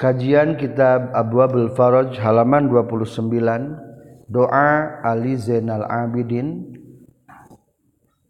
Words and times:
Kajian 0.00 0.56
Kitab 0.56 1.12
Abwabul 1.12 1.76
Faraj 1.76 2.16
halaman 2.24 2.72
29 2.72 4.32
Doa 4.32 4.96
Ali 5.04 5.36
Zainal 5.36 5.84
Abidin 5.84 6.72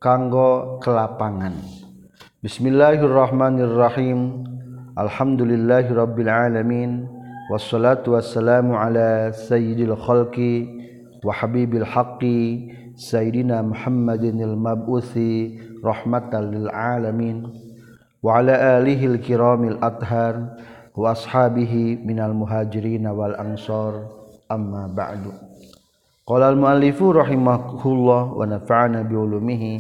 kanggo 0.03 0.83
kelapangan. 0.83 1.55
Bismillahirrahmanirrahim. 2.43 4.51
Alhamdulillahirabbil 4.99 6.27
alamin. 6.27 7.07
Wassalatu 7.55 8.19
wassalamu 8.19 8.75
ala 8.75 9.31
sayyidil 9.31 9.95
khalqi 9.95 10.67
wa 11.23 11.31
habibil 11.31 11.87
haqqi 11.87 12.67
sayyidina 12.99 13.63
Muhammadinil 13.63 14.59
mab'uthi 14.59 15.63
rahmatan 15.87 16.51
lil 16.51 16.67
alamin 16.75 17.47
wa 18.27 18.43
ala 18.43 18.83
alihi 18.83 19.07
al 19.07 19.23
kiramil 19.23 19.79
athhar 19.79 20.59
washabihi 21.01 22.05
minal 22.05 22.37
muhajirin 22.37 23.09
wal 23.09 23.33
ansor 23.41 24.09
amma 24.53 24.85
ba'du. 24.93 25.33
Qala 26.29 26.53
al 26.53 26.59
muallifu 26.61 27.17
rahimahullah 27.17 28.37
wa 28.37 28.45
nafa'ana 28.45 29.03
bi 29.09 29.17
ulumihi 29.17 29.73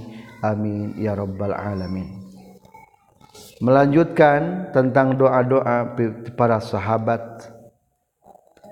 amin 0.42 0.96
ya 0.96 1.12
rabbal 1.14 1.52
alamin. 1.52 2.20
Melanjutkan 3.60 4.72
tentang 4.72 5.20
doa-doa 5.20 5.92
para 6.32 6.64
sahabat 6.64 7.44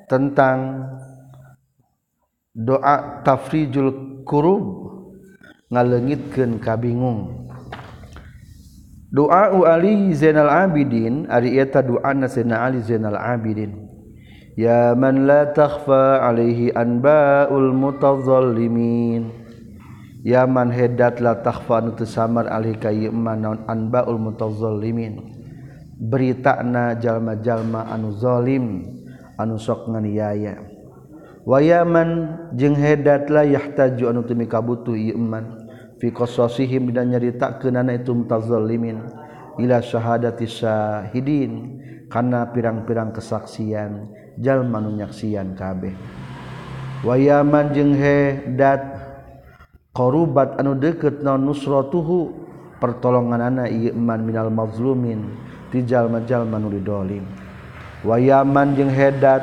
tentang 0.08 0.88
doa 2.56 3.20
tafrijul 3.20 4.24
kurub 4.24 4.64
ngalengitkeun 5.68 6.56
kabingung. 6.56 7.47
doa 9.08 9.52
u 9.56 9.64
Ali 9.64 10.12
Zainal 10.12 10.52
Abidin 10.52 11.28
ari 11.28 11.56
eta 11.56 11.80
doa 11.80 12.12
na 12.12 12.28
Sayyidina 12.28 12.60
Ali 12.60 12.84
Zainal 12.84 13.16
Abidin. 13.16 13.88
Ya 14.58 14.90
man 14.98 15.22
la 15.30 15.54
takhfa 15.54 16.18
alaihi 16.26 16.74
anba'ul 16.74 17.70
mutadzallimin 17.70 19.30
ya 20.26 20.50
man 20.50 20.74
hedat 20.74 21.22
la 21.22 21.38
takhfa 21.38 21.78
nu 21.78 21.94
teu 21.94 22.10
samar 22.10 22.50
alaihi 22.50 22.74
ka 22.74 22.90
ieu 22.90 23.14
naon 23.14 23.62
anba'ul 23.70 24.18
mutadzallimin 24.18 25.38
beritana 25.94 26.98
jalma-jalma 26.98 27.86
anu 27.86 28.10
zalim 28.18 28.82
anu 29.38 29.62
sok 29.62 29.94
nganiaya. 29.94 30.58
Wa 31.46 31.62
yaman 31.62 32.34
jeung 32.58 32.74
hedat 32.74 33.30
la 33.30 33.46
yahtaju 33.46 34.10
anu 34.10 34.26
teu 34.26 34.34
mikabutuh 34.34 34.98
ieu 34.98 35.22
man 35.22 35.67
fi 35.98 36.14
qasasihim 36.14 36.94
dan 36.94 37.10
nyaritakeun 37.10 37.90
itu 37.90 38.14
mutazallimin 38.14 39.02
ila 39.58 39.82
syahadati 39.82 40.46
syahidin 40.46 41.82
kana 42.08 42.48
pirang-pirang 42.54 43.12
kesaksian 43.12 44.08
jalma 44.38 44.78
nu 44.80 44.94
nyaksian 44.96 45.58
kabeh 45.58 45.92
wa 47.02 47.14
yaman 47.18 47.74
jeung 47.74 47.94
dat 48.54 48.82
qarubat 49.92 50.56
anu 50.62 50.78
deukeut 50.78 51.20
naon 51.26 51.42
nusratuhu 51.42 52.32
pertolonganana 52.78 53.66
ieu 53.66 53.90
iman 53.90 54.22
minal 54.22 54.50
mazlumin 54.54 55.34
ti 55.74 55.82
jalma-jalma 55.82 56.62
nu 56.62 56.70
didolim 56.70 57.26
wa 58.06 58.14
yaman 58.14 58.78
jeung 58.78 58.94
hedat 58.94 59.42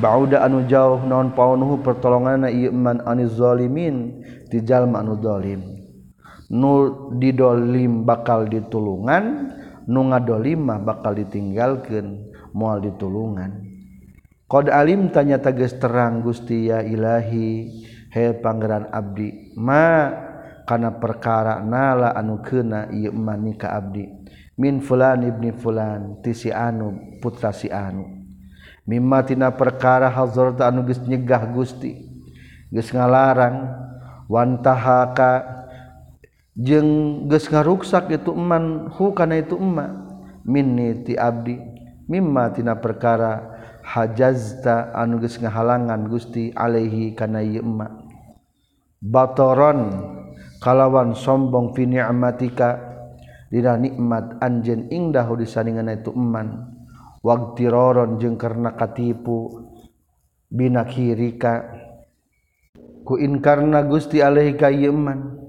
bauda 0.00 0.40
anu 0.40 0.64
jauh 0.64 1.04
naon 1.04 1.36
paunuhu 1.36 1.84
pertolonganana 1.84 2.48
ieu 2.48 2.72
iman 2.72 3.04
aniz 3.04 3.36
zalimin 3.36 4.24
ti 4.48 4.64
jalma 4.64 5.04
anu 5.04 5.20
zalim 5.20 5.73
nu 6.52 6.72
didolim 7.16 8.04
bakal 8.04 8.44
ditulungan 8.48 9.54
nu 9.84 10.00
ngadolimah 10.12 10.80
bakal 10.80 11.16
ditinggalkan 11.16 12.32
mual 12.56 12.80
ditulungan. 12.80 13.74
Qad 14.44 14.68
alim 14.68 15.08
tanya 15.10 15.40
teges 15.40 15.76
terang 15.80 16.20
Gusti 16.20 16.68
ya 16.68 16.84
Ilahi. 16.84 17.82
He 18.14 18.30
pangeran 18.30 18.94
abdi 18.94 19.50
ma 19.58 20.06
kana 20.62 20.94
perkara 21.02 21.58
nala 21.58 22.14
anu 22.14 22.38
keuna 22.38 22.86
ieu 22.94 23.10
mani 23.10 23.58
ka 23.58 23.74
abdi. 23.74 24.06
Min 24.54 24.78
fulan 24.78 25.26
ibni 25.26 25.50
fulan 25.50 26.22
ti 26.22 26.30
si 26.30 26.46
anu 26.54 27.18
putra 27.18 27.50
si 27.50 27.66
anu. 27.66 28.06
Mimma 28.86 29.26
tina 29.26 29.50
perkara 29.50 30.06
hazrat 30.14 30.62
anu 30.62 30.86
geus 30.86 31.02
nyegah 31.02 31.42
Gusti. 31.50 32.06
Geus 32.70 32.94
ngalarang 32.94 33.66
wantahaka 34.30 35.63
jeung 36.54 37.26
geus 37.26 37.50
ngaruksak 37.50 38.10
itu 38.14 38.30
eman 38.30 38.90
hu 38.94 39.10
kana 39.10 39.42
itu 39.42 39.58
emma 39.58 40.06
minni 40.46 41.02
ti 41.02 41.18
abdi 41.18 41.58
mimma 42.06 42.54
tina 42.54 42.78
perkara 42.78 43.54
hajazta 43.82 44.94
anu 44.94 45.18
geus 45.18 45.38
ngahalangan 45.42 46.06
Gusti 46.06 46.54
alaihi 46.54 47.12
kana 47.18 47.42
ieu 47.42 47.62
emma 47.62 47.90
batoron 49.02 50.14
kalawan 50.62 51.12
sombong 51.12 51.76
fi 51.76 51.84
ni'matika 51.84 52.94
dina 53.54 53.78
nikmat 53.78 54.42
anjeun 54.42 54.90
indah 54.90 55.30
di 55.38 55.46
saninganna 55.46 55.94
itu 55.94 56.10
eman. 56.10 56.74
Waqtiroron 57.24 58.20
jeung 58.20 58.36
karena 58.36 58.74
katipu 58.76 59.62
binakirika. 60.50 61.70
Ku 63.06 63.14
inkarna 63.16 63.86
Gusti 63.86 64.20
alaihi 64.20 64.58
ka 64.58 64.74
ieu 64.74 64.90
eman. 64.90 65.43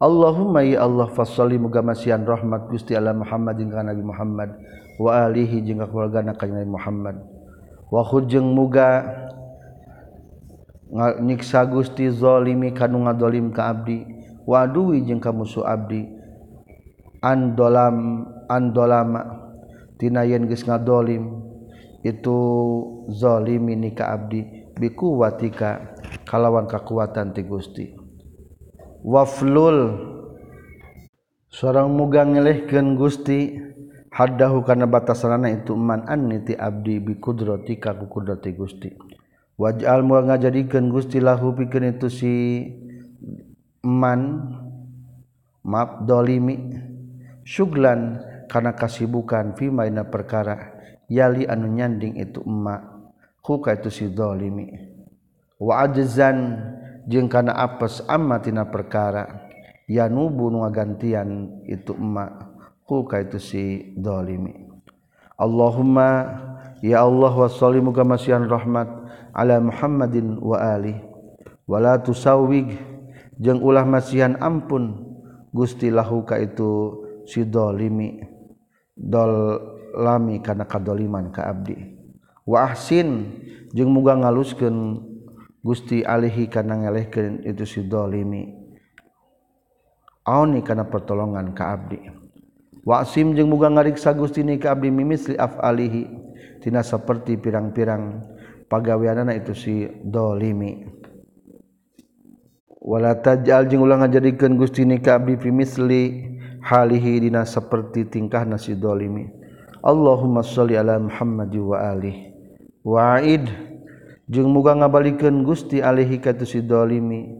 Allahumma 0.00 0.64
ya 0.64 0.88
Allah 0.88 1.12
fasali 1.12 1.60
muga 1.60 1.84
masihan 1.84 2.24
rahmat 2.24 2.72
Gusti 2.72 2.96
Allah 2.96 3.12
Muhammad 3.12 3.60
jeung 3.60 3.68
kana 3.68 3.92
Nabi 3.92 4.00
Muhammad. 4.00 4.56
Wa 4.96 5.28
alihi 5.28 5.60
jeung 5.60 5.84
keluargana 5.84 6.32
kanjeng 6.32 6.64
Nabi 6.64 6.72
Muhammad. 6.72 7.16
Wa 7.92 8.00
khujeng 8.08 8.48
muga 8.48 9.04
nyiksa 11.20 11.68
Gusti 11.68 12.08
zalimi 12.08 12.72
kanu 12.72 13.04
ngadolim 13.04 13.52
ka 13.52 13.68
abdi. 13.68 14.08
Wa 14.48 14.64
aduwi 14.64 15.04
jeung 15.04 15.20
ka 15.20 15.36
musuh 15.36 15.68
abdi. 15.68 16.08
Andolam 17.20 18.24
andolama 18.48 19.52
tina 20.00 20.24
yen 20.24 20.48
geus 20.48 20.64
ngadolim 20.64 21.44
itu 22.00 22.40
zalimi 23.12 23.76
ni 23.76 23.92
ka 23.92 24.16
abdi. 24.16 24.64
Biku 24.80 25.20
watika 25.20 25.92
kalawan 26.24 26.64
kakuatan 26.64 27.36
ti 27.36 27.44
Gusti. 27.44 27.99
waflul. 29.04 30.08
Seorang 31.50 31.90
muga 31.90 32.22
ngelehkeun 32.22 32.94
Gusti 32.94 33.58
haddahu 34.14 34.62
kana 34.62 34.86
batasanana 34.86 35.50
itu 35.50 35.74
man 35.74 36.06
anniti 36.06 36.54
abdi 36.54 37.02
bi 37.02 37.18
qudrati 37.18 38.54
Gusti. 38.54 38.94
Waj'al 39.58 40.06
muga 40.06 40.30
ngajadikeun 40.30 40.88
Gusti 40.94 41.18
lahu 41.18 41.52
pikeun 41.52 41.90
itu 41.98 42.06
si 42.06 42.32
man 43.82 44.46
map 45.66 46.06
dolimi 46.08 46.80
syuglan 47.44 48.22
kana 48.48 48.72
kasibukan 48.72 49.52
fi 49.58 49.68
maina 49.68 50.08
perkara 50.08 50.80
yali 51.10 51.44
anu 51.44 51.68
nyanding 51.68 52.16
itu 52.16 52.40
emak 52.46 52.80
huka 53.42 53.74
itu 53.74 53.90
si 53.90 54.04
dolimi. 54.08 54.70
Wa 55.60 55.84
ajzan 55.84 56.56
jeung 57.08 57.28
kana 57.30 57.54
apes 57.54 58.02
amma 58.08 58.40
tina 58.42 58.68
perkara. 58.68 59.48
Yanubu 59.90 60.54
nu 60.54 60.62
gantian 60.70 61.58
itu 61.66 61.90
emma 61.98 62.54
ku 62.86 63.02
ka 63.10 63.18
itu 63.18 63.42
si 63.42 63.90
zalimi 63.98 64.70
Allahumma 65.34 66.30
ya 66.78 67.02
Allah 67.02 67.34
wa 67.34 67.50
sallimu 67.50 67.90
kama 67.90 68.14
rahmat 68.14 68.86
ala 69.34 69.58
Muhammadin 69.58 70.38
wa 70.38 70.62
ali 70.62 70.94
wala 71.66 71.98
tusawwig 71.98 72.70
jeung 73.34 73.58
ulah 73.58 73.82
masihan 73.82 74.38
ampun. 74.38 75.10
Gusti 75.50 75.90
lahu 75.90 76.22
ka 76.22 76.38
itu 76.38 77.02
si 77.26 77.42
zalimi 77.42 78.22
dol 78.94 79.58
lami 79.98 80.38
kana 80.38 80.70
kadoliman 80.70 81.34
ka 81.34 81.50
abdi. 81.50 81.98
Wa 82.46 82.70
ahsin 82.70 83.26
jeung 83.74 83.90
muga 83.90 84.14
ngaluskeun 84.14 85.09
Gusti 85.60 86.00
Alihi 86.00 86.48
karena 86.48 86.80
ngelehkan 86.80 87.44
itu 87.44 87.64
si 87.68 87.80
dolimi. 87.84 88.48
Aoni 90.24 90.64
karena 90.64 90.88
pertolongan 90.88 91.52
ke 91.52 91.64
abdi. 91.64 92.00
Waksim 92.84 93.36
jeung 93.36 93.52
muga 93.52 93.68
ngariksa 93.68 94.16
Gusti 94.16 94.40
ni 94.40 94.56
ke 94.56 94.72
abdi 94.72 94.88
mimisli 94.88 95.36
af 95.36 95.60
alihi 95.60 96.08
Tina 96.60 96.84
seperti 96.84 97.40
pirang-pirang 97.40 98.20
pagawianana 98.68 99.32
itu 99.32 99.56
si 99.56 99.88
dolimi. 100.04 100.84
Wala 102.80 103.16
tajal 103.16 103.68
jeung 103.68 103.84
ulah 103.84 104.00
ngajadikeun 104.04 104.56
Gusti 104.60 104.84
ni 104.84 105.00
ka 105.00 105.20
abdi 105.20 105.40
pimisli 105.40 106.02
halihi 106.60 107.28
dina 107.28 107.48
seperti 107.48 108.08
tingkah 108.08 108.44
nasi 108.44 108.76
dolimi. 108.76 109.28
Allahumma 109.80 110.44
sholli 110.44 110.76
ala 110.76 111.00
Muhammad 111.00 111.52
wa 111.56 111.76
alihi. 111.80 112.28
Wa'id. 112.84 113.44
jeung 114.30 114.54
muga 114.54 114.78
ngabalikeun 114.78 115.42
Gusti 115.42 115.82
alaihi 115.82 116.22
ka 116.22 116.30
si 116.46 116.62
dolimi 116.62 117.34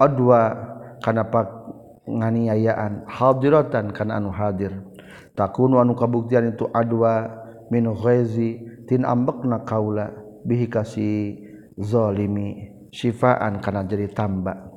adwa 0.00 0.56
kana 1.04 1.28
penganiayaan 1.28 3.04
hadiratan 3.04 3.92
kana 3.92 4.16
anu 4.16 4.32
hadir. 4.32 4.72
Takun 5.36 5.76
anu 5.76 5.92
kabuktian 5.92 6.56
itu 6.56 6.64
adwa 6.72 7.28
min 7.68 7.92
ghaizi 7.92 8.64
tin 8.88 9.04
ambekna 9.04 9.60
kaula 9.68 10.16
bihi 10.48 10.72
kasi 10.72 11.36
zalimi 11.76 12.72
syifaan 12.88 13.60
kana 13.60 13.84
jadi 13.84 14.08
tamba. 14.16 14.72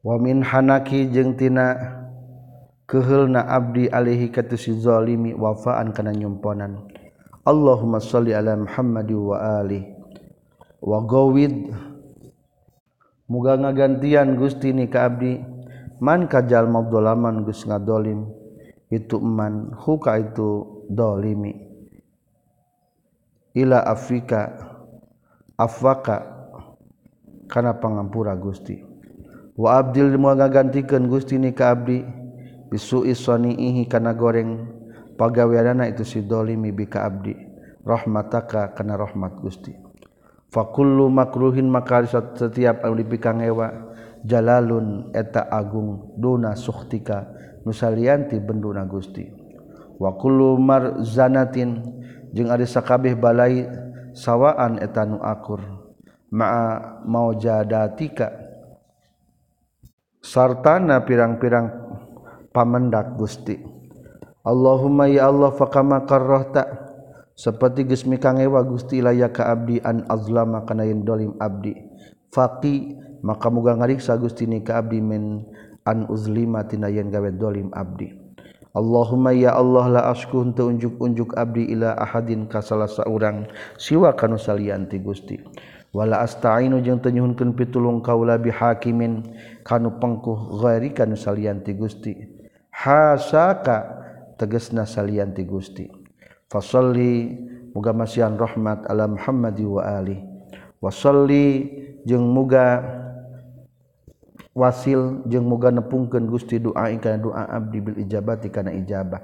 Wa 0.00 0.16
min 0.16 0.40
hanaki 0.40 1.12
jeung 1.12 1.36
tina 1.36 1.76
keheulna 2.88 3.44
abdi 3.44 3.92
alaihi 3.92 4.32
ka 4.32 4.40
si 4.56 4.72
zalimi 4.80 5.36
wafaan 5.36 5.92
kana 5.92 6.16
nyumponan. 6.16 6.88
Allahumma 7.40 8.04
shalli 8.04 8.36
ala 8.36 8.52
Muhammad 8.52 9.08
wa 9.16 9.36
ali. 9.60 9.80
Wa 10.84 11.00
gawid. 11.08 11.72
Muga 13.30 13.56
ngagantian 13.56 14.36
Gusti 14.36 14.76
ni 14.76 14.92
ka 14.92 15.08
abdi. 15.08 15.40
Man 16.04 16.28
kajal 16.28 16.68
mabdolaman 16.68 17.48
gus 17.48 17.64
ngadolim. 17.64 18.28
Itu 18.92 19.24
man 19.24 19.72
huka 19.72 20.20
itu 20.20 20.84
dolimi. 20.92 21.56
Ila 23.56 23.88
Afrika 23.88 24.52
afwaka 25.56 26.28
kana 27.48 27.80
pangampura 27.80 28.36
Gusti. 28.36 28.84
Wa 29.56 29.80
abdil 29.80 30.12
muga 30.20 30.44
ngagantikeun 30.44 31.08
Gusti 31.08 31.40
ni 31.40 31.56
ka 31.56 31.72
abdi. 31.72 32.04
Ihi 32.70 33.82
karena 33.90 34.14
goreng 34.14 34.79
pagaweana 35.20 35.84
itu 35.92 36.08
sidolimi 36.08 36.72
bika 36.72 37.04
abdi. 37.04 37.36
Rahmataka 37.84 38.72
kana 38.72 38.96
rahmat 38.96 39.40
Gusti. 39.40 39.72
Fakullu 40.52 41.08
makruhin 41.08 41.68
maka 41.68 42.04
setiap 42.08 42.84
anu 42.84 43.00
dipikang 43.00 43.40
ewa 43.40 43.92
jalalun 44.20 45.12
eta 45.16 45.48
agung 45.48 46.12
duna 46.20 46.52
sukhtika 46.56 47.28
nusalianti 47.64 48.36
benduna 48.36 48.84
Gusti. 48.84 49.28
Wakullu 49.96 50.60
marzanatin 50.60 51.80
jeung 52.36 52.52
ari 52.52 52.68
sakabeh 52.68 53.16
balai 53.16 53.64
sawaan 54.12 54.80
eta 54.80 55.08
nu 55.08 55.20
akur. 55.24 55.60
Ma 56.30 56.78
maujadatika 57.08 58.28
sartana 60.20 61.00
pirang-pirang 61.00 61.66
pamendak 62.52 63.16
Gusti. 63.16 63.79
Allahumma 64.40 65.04
ya 65.04 65.28
Allah 65.28 65.52
faqama 65.52 66.08
qarrahta 66.08 66.64
seperti 67.36 67.84
gesmi 67.84 68.16
kangewa 68.16 68.64
gusti 68.64 69.04
laya 69.04 69.28
ka 69.28 69.52
abdi 69.52 69.80
an 69.84 70.08
azlama 70.08 70.64
kana 70.64 70.88
yen 70.88 71.04
dolim 71.04 71.36
abdi. 71.36 71.76
Faqi 72.32 72.96
maka 73.20 73.52
muga 73.52 73.76
ngariksa 73.76 74.16
gusti 74.16 74.48
ni 74.48 74.64
ka 74.64 74.80
abdi 74.80 75.00
min 75.04 75.44
an 75.84 76.08
uzlima 76.08 76.64
tina 76.64 76.88
yen 76.88 77.12
gawe 77.12 77.28
dolim 77.36 77.68
abdi. 77.76 78.16
Allahumma 78.72 79.34
ya 79.34 79.58
Allah 79.58 79.86
la 79.90 80.02
asku 80.14 80.40
henteu 80.46 80.70
unjuk-unjuk 80.70 81.34
abdi 81.34 81.74
ila 81.74 81.98
ahadin 81.98 82.46
ka 82.46 82.62
salah 82.62 82.86
saurang 82.86 83.50
siwa 83.76 84.14
kanu 84.16 84.40
salian 84.40 84.88
ti 84.88 85.02
gusti. 85.02 85.36
Wala 85.90 86.22
astainu 86.22 86.78
jeung 86.80 87.02
teu 87.02 87.10
nyuhunkeun 87.10 87.58
pitulung 87.58 87.98
kaula 87.98 88.38
bi 88.38 88.54
hakimin 88.54 89.36
kanu 89.66 89.98
pengkuh 89.98 90.62
ghairi 90.62 90.94
kanu 90.94 91.18
salian 91.18 91.60
ti 91.66 91.74
gusti. 91.74 92.14
Hasaka 92.70 94.00
tegesna 94.40 94.88
salianti 94.88 95.44
Gusti. 95.44 95.84
Fasalli 96.48 97.36
muga 97.76 97.92
masihan 97.92 98.40
rahmat 98.40 98.88
ala 98.88 99.04
Muhammad 99.04 99.60
wa 99.60 99.84
ali. 99.84 100.16
Wasalli 100.80 101.68
jeung 102.08 102.24
muga 102.32 102.80
wasil 104.56 105.20
jeung 105.28 105.44
muga 105.44 105.68
nepungkeun 105.68 106.24
Gusti 106.24 106.56
doa 106.56 106.88
kana 106.96 107.20
doa 107.20 107.44
abdi 107.52 107.84
bil 107.84 108.00
ijabati 108.00 108.48
kana 108.48 108.72
ijabah. 108.72 109.20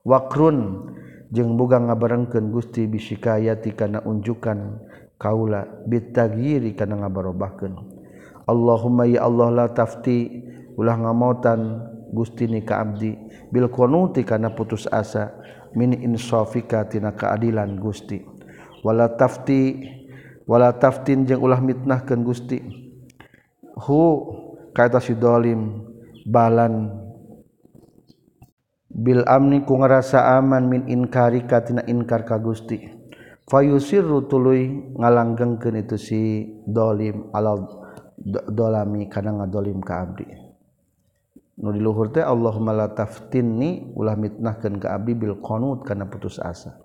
Wakrun 0.00 0.88
jeung 1.28 1.52
muga 1.52 1.76
ngabarengkeun 1.76 2.48
Gusti 2.48 2.88
bisikayati 2.88 3.76
kana 3.76 4.00
unjukan 4.00 4.80
kaula 5.20 5.68
bitagiri 5.84 6.72
kana 6.72 7.04
ngabarobahkeun. 7.04 7.92
Allahumma 8.48 9.04
ya 9.08 9.28
Allah 9.28 9.48
la 9.52 9.66
tafti 9.70 10.42
ulah 10.74 10.98
ngamotan 10.98 11.93
Gusti 12.14 12.46
ni 12.46 12.62
ka 12.62 12.78
abdi. 12.80 13.10
Bil 13.50 13.66
qanuti 13.66 14.22
kana 14.22 14.54
putus 14.54 14.86
asa 14.86 15.34
min 15.74 15.90
insafika 15.90 16.86
tina 16.86 17.10
keadilan 17.12 17.74
Gusti. 17.82 18.22
Wala 18.86 19.10
tafti 19.18 19.82
wala 20.46 20.70
taftin 20.78 21.26
jeung 21.26 21.42
ulah 21.42 21.58
mitnahkeun 21.58 22.22
Gusti. 22.22 22.62
Hu 23.74 24.00
kaita 24.70 25.02
si 25.02 25.18
dolim 25.18 25.82
balan. 26.22 27.02
Bil 28.94 29.26
amni 29.26 29.66
ku 29.66 29.74
ngarasa 29.82 30.38
aman 30.38 30.70
min 30.70 30.82
inkarika 30.86 31.66
tina 31.66 31.82
inkar 31.90 32.22
ka 32.22 32.38
Gusti. 32.38 32.78
Fayusirru 33.44 34.24
tuluy 34.30 34.94
ngalanggengkeun 34.96 35.82
itu 35.82 36.00
si 36.00 36.20
dolim 36.64 37.28
alal 37.34 37.84
dolami 38.48 39.10
kana 39.10 39.42
ngadolim 39.42 39.84
ka 39.84 40.00
abdi 40.00 40.43
nu 41.54 41.70
diluhur 41.70 42.10
teh 42.10 42.24
Allahumma 42.24 42.74
la 42.74 42.88
taftinni 42.90 43.94
ulah 43.94 44.18
mitnahkeun 44.18 44.82
ka 44.82 44.98
abdi 44.98 45.14
bil 45.14 45.38
qanut 45.38 45.86
kana 45.86 46.06
putus 46.10 46.42
asa. 46.42 46.82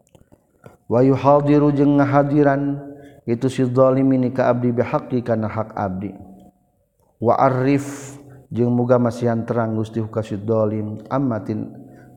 Wa 0.90 1.02
yuhadiru 1.02 1.74
jeung 1.74 1.98
ngahadiran 1.98 2.78
itu 3.26 3.46
si 3.50 3.66
zalimi 3.66 4.18
ni 4.18 4.30
ka 4.34 4.50
abdi 4.50 4.74
bihaqqi 4.74 5.26
kana 5.26 5.50
hak 5.50 5.74
abdi. 5.74 6.14
Wa 7.22 7.38
arif 7.38 8.18
jeung 8.50 8.74
muga 8.74 8.98
masihan 8.98 9.46
terang 9.46 9.78
Gusti 9.78 10.02
ka 10.10 10.22
si 10.26 10.38
zalim 10.38 11.02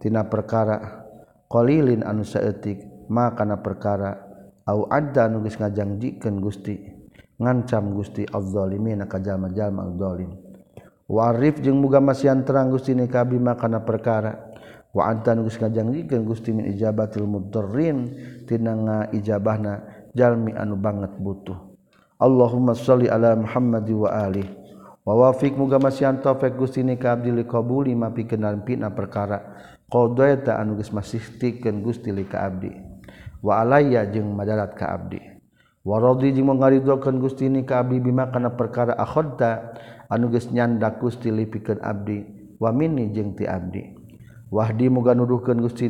tina 0.03 0.27
perkara 0.27 1.07
qalilin 1.47 2.03
anu 2.03 2.25
saeutik 2.27 3.07
ma 3.07 3.31
kana 3.37 3.61
perkara 3.61 4.19
au 4.67 4.89
adda 4.91 5.29
nu 5.29 5.45
geus 5.45 5.61
ngajangjikeun 5.61 6.43
Gusti 6.43 6.75
ngancam 7.39 7.95
Gusti 7.95 8.23
az-zalimin 8.27 9.05
ka 9.07 9.19
jalma-jalma 9.19 9.91
az-zalim. 9.91 10.42
warif 11.13 11.61
jeung 11.61 11.77
muga 11.77 12.01
masihan 12.01 12.41
terang 12.41 12.73
Gusti 12.73 12.97
ni 12.97 13.05
kabi 13.05 13.37
makana 13.37 13.85
perkara. 13.85 14.49
Wa 14.93 15.09
antan 15.09 15.41
geus 15.45 15.57
ngajangikeun 15.57 16.25
Gusti 16.25 16.53
min 16.53 16.69
ijabatil 16.69 17.25
mudarrin 17.25 18.13
tina 18.45 19.09
ijabahna 19.13 19.85
jalmi 20.13 20.53
anu 20.57 20.77
banget 20.81 21.17
butuh. 21.17 21.57
Allahumma 22.21 22.77
shalli 22.77 23.09
ala 23.09 23.33
Muhammad 23.37 23.89
wa 23.89 24.09
ali 24.13 24.45
wa 25.03 25.29
wafiq 25.29 25.57
muga 25.57 25.81
masihan 25.81 26.21
taufik 26.21 26.61
Gusti 26.61 26.85
ni 26.85 27.01
ka 27.01 27.17
abdi 27.17 27.33
li 27.33 27.45
qabuli 27.49 27.97
ma 27.97 28.13
pikeun 28.13 28.65
pina 28.65 28.93
perkara. 28.93 29.41
Qadaita 29.89 30.61
anu 30.61 30.77
geus 30.77 30.93
masihikeun 30.93 31.81
Gusti 31.81 32.13
li 32.13 32.25
ka 32.29 32.49
abdi. 32.49 32.73
Wa 33.41 33.65
alayya 33.65 34.05
jeung 34.13 34.33
madarat 34.37 34.77
ka 34.77 34.93
abdi. 34.93 35.21
Waradi 35.83 36.37
jeung 36.37 36.53
mangaridokeun 36.53 37.17
Gusti 37.17 37.49
ni 37.49 37.65
ka 37.65 37.81
abdi 37.81 37.97
bima 37.97 38.29
kana 38.29 38.55
perkara 38.55 38.93
akhadta 38.95 39.73
anuges 40.13 40.53
nyanda 40.53 40.93
Gusti 41.01 41.33
lipikan 41.33 41.81
abdi 41.81 42.21
wamini 42.61 43.09
jeung 43.17 43.33
ti 43.33 43.49
abdi. 43.49 43.97
Wahdi 44.53 44.93
muga 44.93 45.17
nuduhkan 45.17 45.57
Gusti 45.65 45.89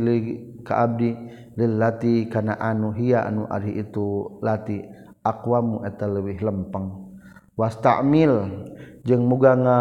ka 0.62 0.86
abdi 0.86 1.10
lillati 1.58 2.30
kana 2.30 2.54
anu 2.54 2.94
hiya 2.94 3.26
anu 3.26 3.50
ari 3.50 3.82
itu 3.82 4.38
lati 4.38 4.86
aqwamu 5.26 5.82
eta 5.82 6.06
leuwih 6.06 6.38
lempeng. 6.38 7.10
Wastamil 7.58 8.62
jeung 9.02 9.26
muga 9.26 9.58
nga 9.58 9.78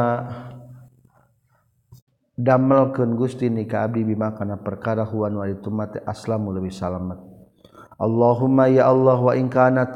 damelkeun 2.33 3.13
Gusti 3.13 3.53
ni 3.53 3.69
ka 3.69 3.85
abdi 3.85 4.01
bima 4.01 4.33
kana 4.33 4.57
perkara 4.57 5.05
huwa 5.05 5.29
nu 5.29 5.45
ari 5.45 5.61
tumate 5.61 6.01
aslamu 6.01 6.49
leuwih 6.49 6.73
salamet. 6.73 7.21
Allahumma 8.01 8.65
ya 8.65 8.89
Allah 8.89 9.21
wa 9.21 9.33
in 9.37 9.45
kanat 9.45 9.93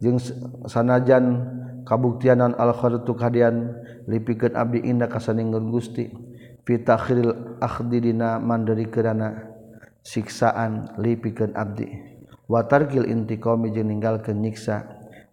jeung 0.00 0.16
sanajan 0.64 1.55
kabuktianan 1.86 2.58
al-khartu 2.58 3.14
kadian 3.14 3.78
lipikeun 4.10 4.58
abdi 4.58 4.82
indah 4.82 5.06
kasaningkeun 5.06 5.70
Gusti. 5.70 6.10
Fitakhiril 6.66 7.62
akhdi 7.62 8.10
dina 8.10 8.42
mandiri 8.42 8.90
kerana 8.90 9.54
siksaan 10.02 10.98
lipikeun 10.98 11.54
abdi. 11.54 11.86
Wa 12.50 12.66
tarkil 12.66 13.06
intiqami 13.06 13.70
jeung 13.70 13.86
ninggalkeun 13.94 14.42
nyiksa. 14.42 14.82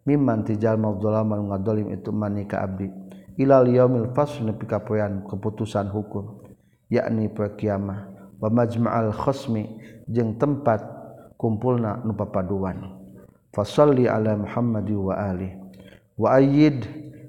Mimman 0.05 0.45
tijal 0.45 0.77
madzalaman 0.77 1.49
ngadolim 1.49 1.89
itu 1.89 2.13
manika 2.13 2.61
abdi. 2.61 2.93
Ilal 3.41 3.65
yaumil 3.65 4.13
fasl 4.13 4.45
nepi 4.45 4.69
kapoean 4.69 5.25
keputusan 5.25 5.89
hukum. 5.89 6.45
Yakni 6.93 7.33
poe 7.33 7.49
kiamah 7.57 8.13
wa 8.37 8.49
majma'al 8.53 9.09
khasmi 9.09 9.81
jeung 10.05 10.37
tempat 10.37 10.85
kumpulna 11.41 12.05
nu 12.05 12.13
papaduan. 12.13 13.01
Fasalli 13.49 14.05
ala 14.05 14.37
muhammadi 14.37 14.93
wa 14.93 15.17
alihi 15.17 15.62
waid 16.17 16.85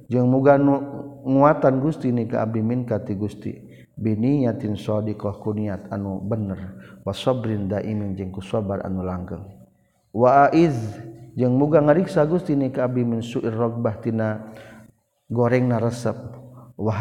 jeung 0.08 0.28
muga 0.28 0.60
nguatan 1.24 1.80
Gusti 1.80 2.12
ni 2.12 2.28
ke 2.28 2.36
abdi 2.36 2.60
min 2.60 2.84
kati 2.84 3.16
Gusti. 3.16 3.52
Biniyatin 3.94 4.74
shadiqah 4.74 5.38
kuniat 5.38 5.86
anu 5.94 6.18
bener. 6.18 6.74
Wa 7.06 7.14
sabrin 7.14 7.70
daimin 7.70 8.18
jeung 8.18 8.34
kusabar 8.34 8.82
anu 8.82 9.06
langgeng. 9.06 9.46
Wa 10.10 10.50
aiz 10.50 10.76
jeung 11.38 11.54
muga 11.54 11.78
ngariksa 11.78 12.26
Gusti 12.26 12.58
ni 12.58 12.74
ka 12.74 12.90
abdi 12.90 13.06
min 13.06 13.22
suir 13.22 13.54
ragbah 13.54 14.02
tina 14.02 14.50
gorengna 15.30 15.78
resep. 15.78 16.18
Wa 16.74 16.92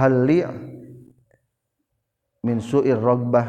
min 2.43 2.59
suir 2.61 3.01
ragbah 3.01 3.47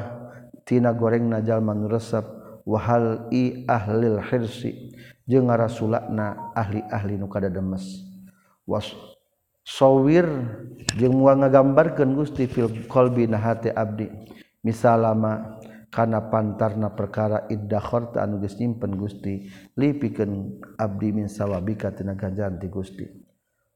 tina 0.65 0.91
gorengna 0.97 1.45
jalma 1.45 1.77
nu 1.77 1.87
resep. 1.87 2.25
Wa 2.65 2.81
hal 2.81 3.29
i 3.29 3.69
ahlil 3.69 4.25
hirsi 4.25 4.97
jeung 5.29 5.53
ngarasulakna 5.53 6.57
ahli-ahli 6.57 7.21
nu 7.21 7.29
kada 7.29 7.53
demes 7.53 8.14
was 8.65 8.93
sowir 9.65 10.29
jeung 10.97 11.17
mual 11.21 11.41
ngagambarkeun 11.41 12.17
Gusti 12.17 12.49
fil 12.49 12.89
qalbi 12.89 13.29
na 13.29 13.41
hati 13.41 13.73
abdi. 13.73 14.09
Misalama 14.65 15.61
kana 15.93 16.27
pantarna 16.33 16.91
perkara 16.91 17.47
iddakhorta 17.53 18.25
anu 18.25 18.41
geus 18.41 18.57
nyimpen 18.59 18.97
Gusti 18.97 19.53
lipikeun 19.77 20.59
abdi 20.81 21.13
min 21.13 21.29
sawabika 21.29 21.93
tina 21.93 22.17
ganjaran 22.17 22.59
ti 22.59 22.67
Gusti. 22.73 23.07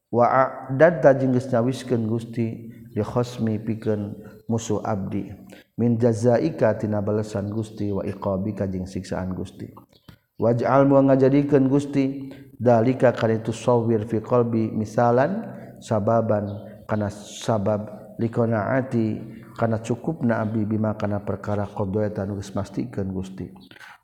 Wa 0.09 0.25
a'dadta 0.25 1.12
jeung 1.14 1.37
geus 1.37 1.52
nyawiskeun 1.52 2.09
Gusti 2.09 2.73
li 2.97 3.04
khosmi 3.04 3.61
pikeun 3.61 4.16
musuh 4.49 4.80
abdi. 4.80 5.28
Min 5.76 6.00
jazaika 6.00 6.75
tina 6.80 7.04
balasan 7.04 7.52
Gusti 7.52 7.92
wa 7.92 8.02
iqabika 8.02 8.64
jeung 8.64 8.88
siksaan 8.88 9.37
Gusti. 9.37 9.68
Waj'al 10.40 10.88
mu 10.88 10.97
ngajadikeun 11.02 11.68
Gusti 11.68 12.33
dalika 12.58 13.14
karena 13.14 13.38
itu 13.38 13.54
sawir 13.54 14.04
fi 14.04 14.18
qalbi 14.18 14.68
misalan 14.74 15.46
sababan. 15.78 16.66
Kana 16.88 17.12
sabab 17.12 18.16
likonaati 18.16 19.20
kana 19.60 19.76
cukupna 19.84 20.40
abdi 20.40 20.64
bima 20.64 20.96
kana 20.96 21.20
perkara 21.20 21.68
qadaita 21.68 22.24
nu 22.24 22.40
geus 22.40 22.56
mastikeun 22.56 23.12
Gusti. 23.12 23.52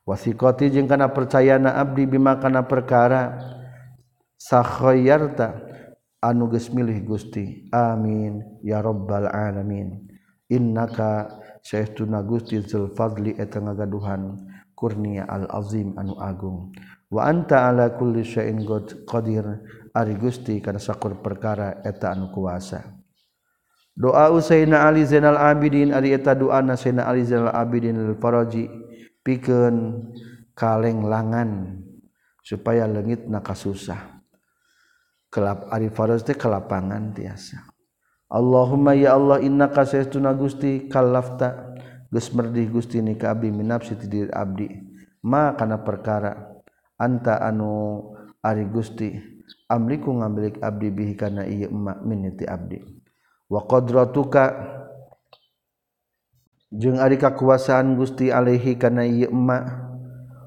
Wasiqati 0.04 0.68
jeung 0.68 0.84
kana 0.84 1.08
percayana 1.08 1.80
abdi 1.80 2.04
bima 2.04 2.36
kana 2.36 2.68
perkara 2.68 3.40
sakhayarta 4.36 5.64
anu 6.20 6.52
geus 6.52 6.68
milih 6.68 7.00
Gusti. 7.08 7.72
Amin. 7.72 8.60
Ya 8.60 8.84
rabbal 8.84 9.32
alamin. 9.32 10.04
Innaka 10.52 11.40
syaituna 11.64 12.20
Gusti 12.20 12.60
zul 12.60 12.92
fadli 12.92 13.32
eta 13.32 13.64
ngagaduhan 13.64 14.44
kurnia 14.76 15.24
al 15.24 15.48
azim 15.48 15.96
anu 15.96 16.20
agung. 16.20 16.68
Wa 17.14 17.30
anta 17.30 17.70
ala 17.70 17.94
kulli 17.94 18.26
syai'in 18.26 18.66
qadir. 19.06 19.46
Ari 19.94 20.18
Gusti 20.18 20.58
kana 20.58 20.82
sakur 20.82 21.22
perkara 21.22 21.78
eta 21.86 22.10
anu 22.10 22.34
kuasa. 22.34 22.82
Doa 23.94 24.26
Usaina 24.34 24.90
Ali 24.90 25.06
Zainal 25.06 25.38
Abidin 25.38 25.94
ari 25.94 26.10
eta 26.10 26.34
doana 26.34 26.74
Sayyidina 26.74 27.06
Ali 27.06 27.22
Zainal 27.22 27.54
Abidin 27.54 27.94
al-Faraji 28.02 28.66
pikeun 29.22 30.10
kaleng 30.58 31.06
langan 31.06 31.78
supaya 32.42 32.90
leungit 32.90 33.30
na 33.30 33.38
kasusah. 33.38 34.18
Kelap 35.30 35.70
ari 35.70 35.94
faraz 35.94 36.26
teh 36.26 36.34
kelapangan 36.34 37.14
tiasa. 37.14 37.62
Allahumma 38.26 38.98
ya 38.98 39.14
Allah 39.14 39.38
inna 39.46 39.70
kasaytuna 39.70 40.34
gusti 40.34 40.90
kalafta 40.90 41.78
geus 42.10 42.34
merdih 42.34 42.66
gusti 42.66 42.98
ni 42.98 43.14
ka 43.14 43.30
abdi 43.30 43.54
min 43.54 43.70
nafsi 43.70 43.94
ti 43.94 44.10
diri 44.10 44.30
abdi. 44.34 44.66
Ma 45.22 45.54
kana 45.54 45.78
perkara 45.86 46.53
anta 47.04 47.36
anu 47.44 48.00
ari 48.40 48.64
Gusti 48.72 49.12
amliku 49.68 50.08
ngambilik 50.12 50.56
abdi 50.64 50.88
bihi 50.88 51.14
kana 51.20 51.44
ieu 51.44 51.68
emak 51.68 52.00
min 52.04 52.32
ti 52.32 52.48
abdi. 52.48 52.80
Wa 53.52 53.68
qadratuka 53.68 54.44
jeung 56.72 56.96
ari 56.96 57.20
kakuasaan 57.20 57.96
Gusti 58.00 58.32
alaihi 58.32 58.80
kana 58.80 59.04
ieu 59.04 59.28
emak. 59.28 59.84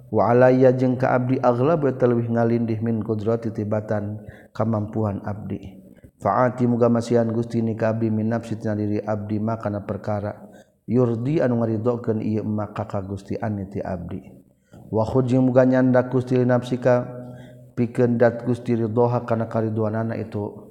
Wa 0.08 0.32
alayya 0.32 0.72
jeung 0.72 0.96
ka 0.96 1.12
abdi 1.14 1.36
aghlab 1.44 1.84
talwih 2.00 2.32
ngalindih 2.32 2.80
min 2.80 3.04
qudrati 3.04 3.52
tibatan 3.52 4.24
kamampuan 4.56 5.20
abdi. 5.28 5.84
Faati 6.18 6.64
muga 6.66 6.88
masihan 6.88 7.28
Gusti 7.30 7.60
ni 7.60 7.76
ka 7.76 7.92
abdi 7.94 8.10
min 8.10 8.32
nafsi 8.32 8.58
tina 8.58 8.74
diri 8.74 9.04
abdi 9.04 9.38
makana 9.38 9.84
perkara. 9.84 10.34
Yurdi 10.88 11.44
anu 11.44 11.60
ngaridokeun 11.60 12.24
ieu 12.24 12.42
emak 12.48 12.80
ka 12.88 13.04
Gusti 13.04 13.36
ani 13.36 13.68
ti 13.68 13.84
abdi. 13.84 14.37
muga 14.92 15.64
nyanda 15.66 16.08
Gusti 16.08 16.40
nafsika 16.46 17.08
pikeun 17.76 18.18
dat 18.18 18.48
Gusti 18.48 18.76
ridhoha 18.76 19.28
kana 19.28 19.46
kariduanana 19.46 20.16
itu 20.16 20.66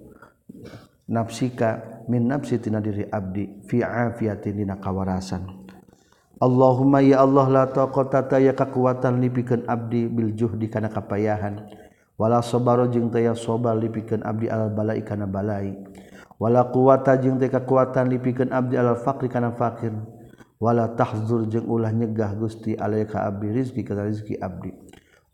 nafsika 1.06 2.02
min 2.08 2.26
nafsi 2.26 2.58
tina 2.58 2.80
diri 2.82 3.06
abdi 3.06 3.62
fi 3.66 3.82
afiyatin 3.82 4.56
dina 4.56 4.76
kawarasan. 4.80 5.66
Allahumma 6.36 7.00
ya 7.00 7.24
Allah 7.24 7.46
la 7.48 7.64
taqata 7.64 8.28
ta 8.28 8.36
ya 8.36 8.52
kakuatan 8.52 9.24
lipikeun 9.24 9.64
abdi 9.64 10.04
bil 10.04 10.36
juhdi 10.36 10.68
kana 10.68 10.92
kapayahan. 10.92 11.64
Wala 12.16 12.40
sabaro 12.44 12.88
jeung 12.88 13.08
teu 13.08 13.32
sabar 13.36 13.76
lipikeun 13.76 14.20
abdi 14.24 14.48
al 14.48 14.68
balai 14.72 15.00
kana 15.00 15.24
balai. 15.24 15.76
Wala 16.36 16.68
quwata 16.68 17.16
jeung 17.16 17.40
teu 17.40 17.48
kakuatan 17.48 18.12
lipikeun 18.12 18.52
abdi 18.52 18.76
al 18.76 18.96
faqri 19.00 19.32
kana 19.32 19.56
fakir 19.56 19.92
wala 20.56 20.96
tahzur 20.96 21.44
jeung 21.48 21.68
ulah 21.68 21.92
nyegah 21.92 22.32
Gusti 22.36 22.72
alaika 22.76 23.28
abdi 23.28 23.52
rizki 23.52 23.84
kana 23.84 24.08
rizki 24.08 24.36
abdi. 24.40 24.72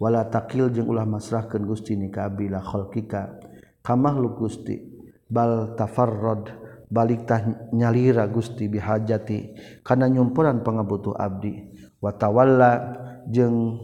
Wala 0.03 0.27
takil 0.27 0.67
jeung 0.75 0.91
ulah 0.91 1.07
masrahkeun 1.07 1.63
Gusti 1.63 1.95
ni 1.95 2.11
ka 2.11 2.27
abdi 2.27 2.51
la 2.51 2.59
khalqika 2.59 3.39
ka 3.83 3.93
makhluk 3.95 4.39
Gusti. 4.39 4.91
Bal 5.33 5.79
tafarrad 5.79 6.53
balik 6.93 7.25
tah 7.25 7.41
nyalira 7.73 8.27
Gusti 8.29 8.69
bihajati 8.69 9.55
kana 9.87 10.11
nyumpuran 10.11 10.61
pangabutuh 10.67 11.15
abdi. 11.17 11.71
Wa 12.03 12.11
tawalla 12.13 12.99
jeung 13.31 13.79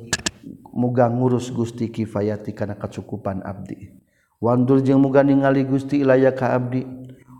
muga 0.75 1.07
ngurus 1.07 1.55
Gusti 1.55 1.89
kifayati 1.89 2.51
kana 2.51 2.75
kecukupan 2.75 3.47
abdi. 3.47 3.95
Wandur 4.43 4.83
jeung 4.83 4.99
muga 4.99 5.23
ningali 5.23 5.63
Gusti 5.65 6.03
ilaya 6.03 6.35
ka 6.35 6.51
abdi. 6.51 6.83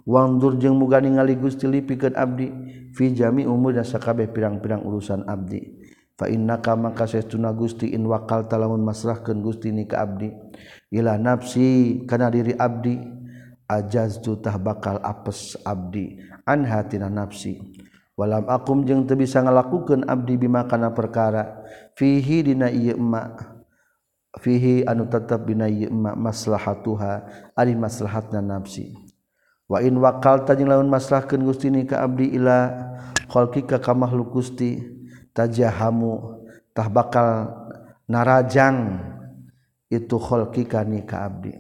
Wandur 0.07 0.55
jeung 0.57 0.79
muga 0.79 1.03
ningali 1.03 1.35
Gusti 1.35 1.67
lipikeun 1.67 2.15
abdi. 2.15 2.49
fi 2.95 3.13
jami 3.13 3.45
umur 3.49 3.77
dan 3.77 3.85
sakabeh 3.85 4.31
pirang-pirang 4.31 4.85
urusan 4.85 5.27
abdi. 5.27 5.79
Fa 6.19 6.27
innaka 6.27 6.75
maka 6.75 7.07
sesuna 7.07 7.55
Gusti 7.55 7.95
in 7.95 8.03
wakal 8.11 8.51
talamun 8.51 8.83
masrahkeun 8.83 9.39
Gusti 9.39 9.71
ni 9.71 9.87
ka 9.87 10.03
abdi. 10.03 10.35
Ila 10.91 11.15
nafsi 11.15 12.03
kana 12.11 12.27
diri 12.27 12.59
abdi 12.59 12.99
ajaztu 13.71 14.43
tah 14.43 14.59
bakal 14.59 14.99
apes 14.99 15.55
abdi. 15.63 16.19
An 16.43 16.67
hatina 16.67 17.07
nafsi. 17.07 17.55
Walam 18.19 18.51
akum 18.51 18.83
jeung 18.83 19.07
teu 19.07 19.15
bisa 19.15 19.39
ngalakukeun 19.39 20.11
abdi 20.11 20.35
bima 20.35 20.67
kana 20.67 20.91
perkara. 20.91 21.63
Fihi 21.95 22.43
dina 22.43 22.67
ieu 22.67 22.99
emma 22.99 23.39
fihi 24.43 24.83
anu 24.91 25.07
tetep 25.07 25.47
dina 25.47 25.71
ieu 25.71 25.87
emma 25.87 26.19
maslahatuha 26.19 27.31
ari 27.55 27.79
maslahatna 27.79 28.43
nafsi. 28.43 29.08
wa 29.69 29.79
in 29.85 30.01
wakal 30.01 30.43
jeung 30.49 30.73
laun 30.73 30.89
maslahkeun 30.89 31.45
Gusti 31.45 31.69
ni 31.69 31.85
ka 31.85 32.01
abdi 32.01 32.33
ila 32.41 32.73
khalqika 33.29 33.79
ka 33.79 33.93
makhluk 33.93 34.33
Gusti 34.33 34.81
tajahamu 35.37 36.41
tah 36.73 36.89
bakal 36.89 37.53
narajang 38.09 38.97
itu 39.93 40.17
khalqika 40.17 40.85
ni 40.89 41.05
ka 41.05 41.29
abdi. 41.29 41.53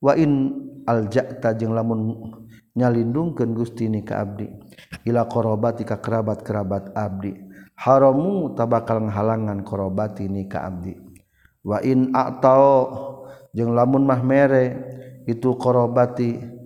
Wa 0.00 0.16
in 0.16 0.54
alja'ta 0.86 1.52
jeung 1.58 1.74
lamun 1.74 2.32
nyalindungkeun 2.78 3.50
Gusti 3.52 3.90
ni 3.90 4.06
ka 4.06 4.22
abdi 4.22 4.46
ila 5.04 5.26
qarabati 5.26 5.82
ka 5.82 5.98
kerabat-kerabat 5.98 6.94
abdi. 6.94 7.34
Haramu 7.80 8.52
tabakal 8.54 9.08
nghalangan 9.08 9.66
qarabati 9.66 10.28
ni 10.30 10.46
ka 10.46 10.70
abdi. 10.70 10.94
Wa 11.66 11.82
in 11.82 12.14
atau 12.14 12.62
jeung 13.50 13.74
lamun 13.74 14.06
mah 14.06 14.22
mere 14.22 14.64
itu 15.26 15.56
qarabati 15.58 16.59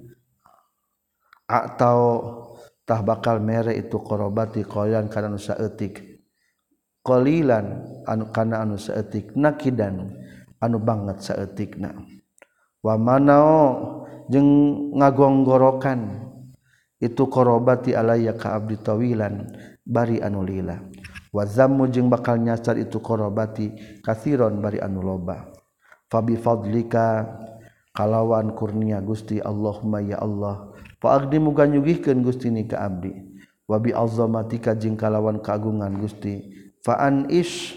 atautah 1.46 3.00
bakal 3.04 3.40
mere 3.40 3.76
itu 3.76 4.00
korobati 4.00 4.64
koyan 4.64 5.08
karena 5.12 5.34
nusaetik 5.34 6.24
qlilan 7.04 7.84
anu 8.08 8.32
kana 8.32 8.64
anu 8.64 8.80
saetik 8.80 9.36
nakidan 9.36 10.12
anu 10.60 10.80
banget 10.80 11.20
saetikna 11.20 11.92
wa 12.80 12.94
manao 12.96 13.60
jeung 14.32 14.48
ngagonggorokan 14.96 16.24
itu 17.04 17.28
korobati 17.28 17.92
alaya 17.92 18.32
ka 18.32 18.56
abdi 18.56 18.80
tawilan 18.80 19.44
bari 19.84 20.24
anu 20.24 20.40
lila. 20.40 20.80
Wazammu 21.34 21.90
jeung 21.90 22.08
bakal 22.08 22.40
nyasar 22.40 22.78
itu 22.80 23.02
korobati 23.02 23.74
kasiron 24.00 24.62
bari 24.62 24.80
anu 24.80 25.02
loba. 25.04 25.50
Fabi 26.08 26.38
fadlika 26.38 27.26
kalawan 27.92 28.54
kurnia 28.54 29.02
Gusti 29.02 29.42
Allahumma 29.42 30.00
ya 30.00 30.22
Allah. 30.22 30.72
Faagdi 31.04 31.36
muga 31.36 31.68
nyugihkeun 31.68 32.24
Gusti 32.24 32.48
ni 32.48 32.64
ka 32.64 32.80
abdi. 32.80 33.12
Wa 33.68 33.76
bi 33.76 33.92
azamatika 33.92 34.72
jeung 34.72 34.96
kalawan 34.96 35.36
kagungan 35.44 36.00
Gusti. 36.00 36.48
Fa'an 36.80 37.28
is 37.28 37.76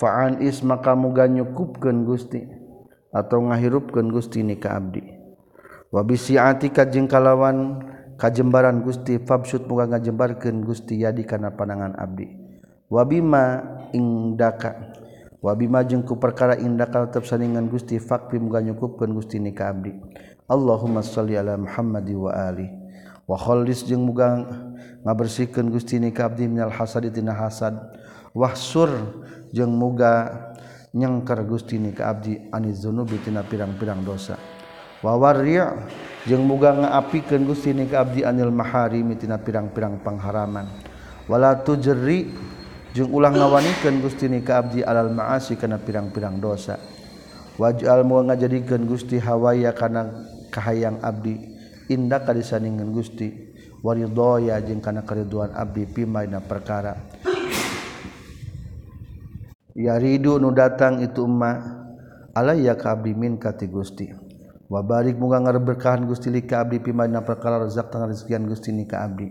Fa'an 0.00 0.40
is 0.40 0.64
maka 0.64 0.96
muga 0.96 1.28
nyukupkeun 1.28 2.08
Gusti 2.08 2.48
atau 3.12 3.44
ngahirupkeun 3.44 4.08
Gusti 4.08 4.40
ni 4.40 4.56
ka 4.56 4.72
abdi. 4.72 5.04
Wa 5.92 6.00
bi 6.00 6.16
si'atika 6.16 6.88
jeung 6.88 7.12
kalawan 7.12 7.84
kajembaran 8.16 8.80
Gusti 8.80 9.20
fabsut 9.20 9.68
muga 9.68 9.84
ngajembarkeun 9.84 10.64
Gusti 10.64 11.04
yadi 11.04 11.28
kana 11.28 11.52
panangan 11.52 11.92
abdi. 12.00 12.24
Wa 12.88 13.04
bima 13.04 13.60
indaka 13.92 14.96
Wa 15.44 15.52
bima 15.52 15.84
jeung 15.84 16.02
ku 16.02 16.16
perkara 16.16 16.56
indaka 16.56 17.06
tetep 17.06 17.28
saningan 17.28 17.68
Gusti 17.68 18.00
fakri 18.00 18.40
muga 18.40 18.64
nyukupkeun 18.64 19.12
Gusti 19.12 19.36
ni 19.36 19.52
ka 19.52 19.70
abdi. 19.70 19.92
Allahumma 20.46 21.02
sholli 21.02 21.34
ala 21.34 21.58
Muhammad 21.58 22.06
wa 22.14 22.30
ali. 22.30 22.70
Wa 23.26 23.34
khallis 23.34 23.82
jeung 23.82 24.06
muga 24.06 24.46
ngabersihkeun 25.02 25.74
Gusti 25.74 25.98
ni 25.98 26.14
ka 26.14 26.30
abdi 26.30 26.46
minal 26.46 26.70
hasad 26.70 27.02
tina 27.10 27.34
hasad. 27.34 27.74
Wahsur 28.30 28.94
jeung 29.50 29.74
muga 29.74 30.30
nyengker 30.94 31.42
Gusti 31.50 31.82
ni 31.82 31.90
ka 31.90 32.14
abdi 32.14 32.38
aniz 32.54 32.78
dzunubi 32.78 33.18
tina 33.26 33.42
pirang-pirang 33.42 34.06
dosa. 34.06 34.38
Wa 35.02 35.18
warri' 35.18 35.58
jeung 36.30 36.46
muga 36.46 36.78
ngaapikeun 36.78 37.42
Gusti 37.42 37.74
ni 37.74 37.90
ka 37.90 38.06
abdi 38.06 38.22
anil 38.22 38.54
maharimi 38.54 39.18
tina 39.18 39.42
pirang-pirang 39.42 39.98
pangharaman 39.98 40.70
wala 41.26 41.58
tujri 41.58 42.30
jeung 42.94 43.10
ulah 43.10 43.34
ngawanikeun 43.34 43.98
Gusti 43.98 44.30
ni 44.30 44.46
ka 44.46 44.62
abdi 44.62 44.86
alal 44.86 45.10
maasi 45.10 45.58
kana 45.58 45.82
pirang-pirang 45.82 46.38
dosa. 46.38 46.78
Waj'al 47.58 48.06
muga 48.06 48.30
ngajadikeun 48.30 48.86
Gusti 48.86 49.18
hawaya 49.18 49.74
kana 49.74 50.35
kahayang 50.56 51.04
abdi. 51.04 51.36
Indah 51.92 52.24
kalisaningan 52.24 52.88
Gusti. 52.96 53.52
Waridoya 53.84 54.56
jeung 54.64 54.80
kana 54.80 55.04
keriduan 55.04 55.52
abdi 55.52 55.84
pimaina 55.84 56.40
perkara. 56.40 56.96
Yaridu 59.76 60.40
nu 60.40 60.48
datang 60.56 61.04
itu 61.04 61.28
umma 61.28 61.60
alayya 62.32 62.72
ka 62.80 62.96
abdi 62.96 63.12
min 63.12 63.36
kati 63.36 63.68
Gusti. 63.68 64.08
Wa 64.66 64.82
barik 64.82 65.20
muga 65.20 65.38
ngaberkahan 65.38 66.08
Gusti 66.08 66.32
li 66.32 66.42
ka 66.42 66.64
abdi 66.64 66.82
pimaina 66.82 67.22
perkara 67.22 67.62
rezak 67.62 67.92
tang 67.92 68.08
rezekian 68.08 68.48
Gusti 68.48 68.72
ni 68.72 68.88
ka 68.88 69.04
abdi. 69.06 69.30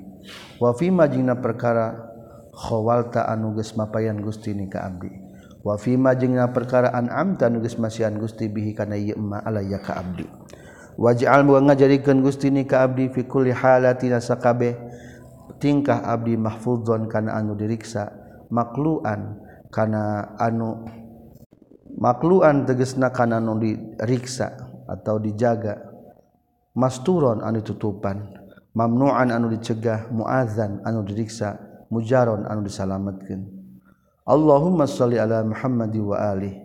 Wa 0.61 0.71
fima 0.77 1.09
jingna 1.09 1.35
perkara 1.41 2.13
khawalta 2.55 3.27
anu 3.27 3.51
geus 3.57 3.75
mapayan 3.75 4.21
Gusti 4.23 4.55
ni 4.55 4.71
ka 4.71 4.87
abdi. 4.87 5.11
Wa 5.65 5.75
fima 5.75 6.15
jingna 6.15 6.53
perkara 6.55 6.95
an 6.95 7.11
amta 7.11 7.51
geus 7.51 7.75
masian 7.75 8.15
Gusti 8.15 8.47
bihi 8.47 8.71
kana 8.71 8.95
ieu 8.95 9.17
emma 9.17 9.43
alayya 9.43 9.83
ka 9.83 9.99
abdi. 9.99 10.23
wajal 10.95 11.43
ngajarikan 11.43 12.23
gustini 12.23 12.63
ka 12.63 12.83
abdi 12.87 13.11
fikul 13.11 13.51
halatina 13.51 14.19
sakabeh. 14.19 14.75
Tingkah 15.55 16.03
abdi 16.03 16.35
mahfudzon 16.35 17.07
kana 17.07 17.39
anu 17.39 17.55
diriksa 17.55 18.11
makluan 18.51 19.39
kana 19.71 20.35
anu 20.35 20.83
makluan 21.95 22.67
tegesna 22.67 23.07
kana 23.15 23.39
anu 23.39 23.55
diriksa 23.61 24.51
atau 24.83 25.15
dijaga. 25.15 25.79
Masturon 26.75 27.39
anu 27.39 27.63
tutupan 27.63 28.35
mamnuan 28.75 29.31
anu 29.31 29.47
dicegah 29.47 30.11
muazan 30.11 30.83
anu 30.83 31.07
diriksa 31.07 31.55
mujaron 31.87 32.43
anu 32.51 32.67
disalametkeun. 32.67 33.47
Allahumma 34.27 34.89
salli 34.89 35.15
ala 35.15 35.39
Muhammad 35.45 35.95
wa 35.95 36.19
alihi 36.19 36.64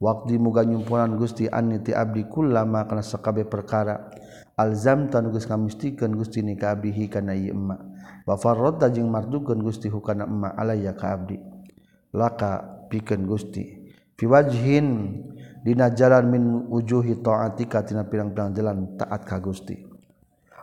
waktu 0.00 0.40
muga 0.40 0.64
nyumpunan 0.64 1.14
Gusti 1.20 1.44
aniti 1.46 1.92
abdi 1.92 2.24
kullama 2.24 2.88
kana 2.88 3.04
sakabe 3.04 3.44
perkara. 3.44 4.10
Alzam 4.56 5.08
tan 5.08 5.28
geus 5.32 5.48
ngamistikan 5.48 6.12
Gusti 6.16 6.40
ni 6.44 6.56
ka 6.56 6.72
abihi 6.76 7.08
kana 7.08 7.36
ieu 7.36 7.52
emma. 7.52 7.76
Wa 8.24 8.36
farradta 8.40 8.88
jeung 8.88 9.12
mardukeun 9.12 9.60
Gusti 9.60 9.92
hukana 9.92 10.24
emma 10.24 10.56
alayya 10.56 10.96
ka 10.96 11.12
abdi. 11.16 11.36
Laka 12.16 12.84
pikeun 12.88 13.28
Gusti. 13.28 13.64
Fi 14.16 14.24
wajhin 14.28 15.16
dina 15.64 15.92
jalan 15.92 16.28
min 16.28 16.44
wujuhi 16.68 17.20
taatika 17.20 17.84
tina 17.84 18.04
pirang-pirang 18.04 18.52
jalan 18.52 18.96
taat 19.00 19.24
ka 19.24 19.40
Gusti. 19.40 19.76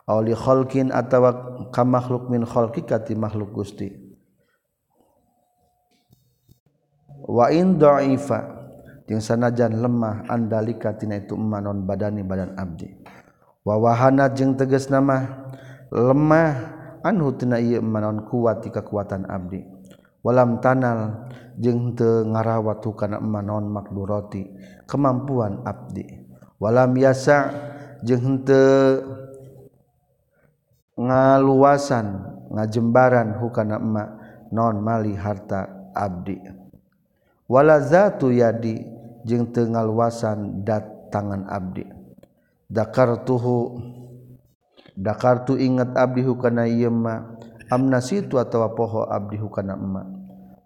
Aw 0.08 0.22
li 0.22 0.34
khalqin 0.38 0.94
atawa 0.94 1.58
ka 1.74 1.82
makhluk 1.82 2.29
min 2.29 2.46
khalqika 2.46 3.01
ti 3.01 3.17
makhluk 3.17 3.50
Gusti. 3.53 3.89
Wa 7.27 7.50
in 7.50 7.82
dha'ifa 7.82 8.56
jeung 9.07 9.23
sanajan 9.23 9.79
lemah 9.79 10.27
andalika 10.27 10.91
tina 10.99 11.15
itu 11.15 11.39
emanon 11.39 11.87
badani 11.87 12.27
badan 12.27 12.53
abdi. 12.59 12.91
Wawahana 13.63 14.31
jeung 14.35 14.59
teges 14.59 14.91
nama 14.91 15.47
lemah 15.91 16.75
anhu 17.07 17.31
tina 17.39 17.59
ieu 17.63 17.79
emma 17.79 18.03
kuat 18.27 18.67
ti 18.67 18.69
kekuatan 18.69 19.23
abdi. 19.31 19.63
Walam 20.27 20.59
tanal 20.59 21.31
jeung 21.55 21.95
teu 21.95 22.27
ngarawat 22.27 22.83
kana 22.99 23.23
emanon 23.23 23.71
makdurati 23.71 24.43
kemampuan 24.83 25.63
abdi. 25.63 26.03
Walam 26.60 26.91
yasa 26.99 27.53
jeung 28.03 28.43
henteu 28.43 29.08
ngaluasan 30.97 32.08
ngajembaran 32.51 33.39
hukana 33.39 33.77
emak 33.79 34.10
non 34.51 34.84
mali 34.84 35.15
harta 35.15 35.91
abdi. 35.95 36.39
Wala 37.47 37.79
zatu 37.79 38.34
yadi 38.34 38.96
jeung 39.27 39.51
tengaluasan 39.51 40.63
dat 40.63 41.11
tangan 41.11 41.43
abdi. 41.51 41.83
Dakar 42.71 43.27
tuhu 43.27 43.75
dakar 44.95 45.43
tu 45.43 45.59
ingat 45.59 45.95
abdi 45.95 46.23
hukana 46.23 46.67
yema 46.67 47.35
amna 47.67 47.99
situ 47.99 48.39
atawa 48.39 48.71
poho 48.71 49.03
abdi 49.07 49.35
hukana 49.39 49.75
emma 49.75 50.03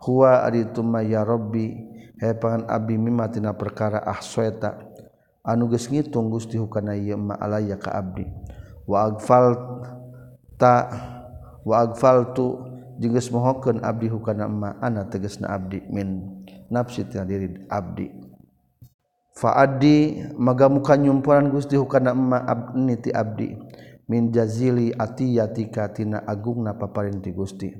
huwa 0.01 0.41
ari 0.45 0.65
tuma 0.73 1.05
ya 1.05 1.21
rabbi 1.21 1.77
he 2.17 2.33
pangan 2.37 2.65
abdi 2.69 2.97
mimma 2.97 3.29
tina 3.29 3.53
perkara 3.53 4.01
ahsweta 4.01 4.81
anu 5.45 5.69
geus 5.69 5.89
ngitung 5.89 6.29
Gusti 6.29 6.57
hukana 6.57 6.93
yema 6.97 7.37
alaya 7.37 7.77
ka 7.77 7.97
abdi. 7.97 8.25
Wa 8.85 9.09
agfal 9.09 9.57
ta 10.57 10.89
wa 11.61 11.85
agfal 11.85 12.33
tu 12.33 12.61
jeung 12.97 13.13
geus 13.13 13.29
mohokeun 13.29 13.81
abdi 13.85 14.09
hukana 14.09 14.49
emma 14.49 14.77
ana 14.81 15.05
tegasna 15.05 15.53
abdi. 15.53 15.85
Min 15.89 16.41
nafsi 16.69 17.05
tina 17.05 17.25
diri 17.29 17.65
abdi. 17.69 18.30
faadi 19.41 20.21
magamukan 20.37 21.01
nyumpuran 21.01 21.49
Gusti 21.49 21.73
hukana 21.73 22.13
emma 22.13 22.45
abni 22.45 23.01
ti 23.01 23.09
abdi. 23.09 23.57
Min 24.05 24.29
jazili 24.29 24.93
atiyatika 24.93 25.89
tina 25.89 26.21
agungna 26.27 26.77
paparinti 26.77 27.33
Gusti. 27.33 27.73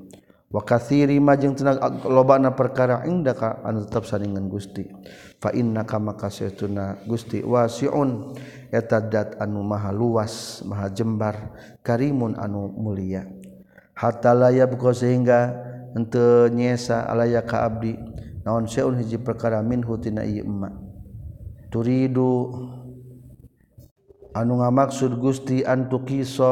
Wa 0.52 0.65
kathiri 0.65 1.19
ma 1.21 1.38
jeung 1.38 1.56
tina 1.56 1.78
lobana 2.08 2.56
perkara 2.56 3.06
indaka 3.06 3.62
anu 3.62 3.86
tetep 3.86 4.10
saningan 4.10 4.50
Gusti. 4.50 4.89
Fa 5.38 5.54
innaka 5.54 6.02
maka 6.02 6.34
saytuna 6.34 7.04
Gusti 7.06 7.45
wasiun. 7.45 8.34
Eta 8.71 9.04
dat 9.04 9.38
anu 9.38 9.62
maha 9.62 9.91
luas 9.93 10.65
maha 10.65 10.89
jembar 10.89 11.54
karimun 11.86 12.39
anu 12.39 12.71
mulia. 12.74 13.28
Hatta 13.93 14.34
layab 14.34 14.80
ko 14.80 14.95
sehingga 14.95 15.52
henteu 15.93 16.47
nyesa 16.47 17.06
alaya 17.06 17.43
ka 17.43 17.67
abdi. 17.67 18.00
Naon 18.41 18.65
seun 18.65 18.97
hiji 18.97 19.21
perkara 19.21 19.60
minhu 19.62 20.00
tina 20.02 20.26
ieu 20.26 20.47
emma. 20.47 20.90
turidu. 21.71 22.51
Anu 24.31 24.63
ngamaksud 24.63 25.19
Gusti 25.19 25.63
antuk 25.63 26.07
kiso 26.07 26.51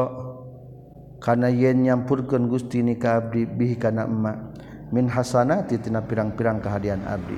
kana 1.20 1.48
yen 1.48 1.84
nyampurkeun 1.84 2.48
Gusti 2.48 2.84
ni 2.84 3.00
ka 3.00 3.20
abdi 3.20 3.48
bihi 3.48 3.76
kana 3.80 4.04
emma 4.04 4.52
min 4.92 5.08
hasanati 5.08 5.80
tina 5.80 6.04
pirang-pirang 6.04 6.60
kahadian 6.60 7.00
abdi. 7.08 7.36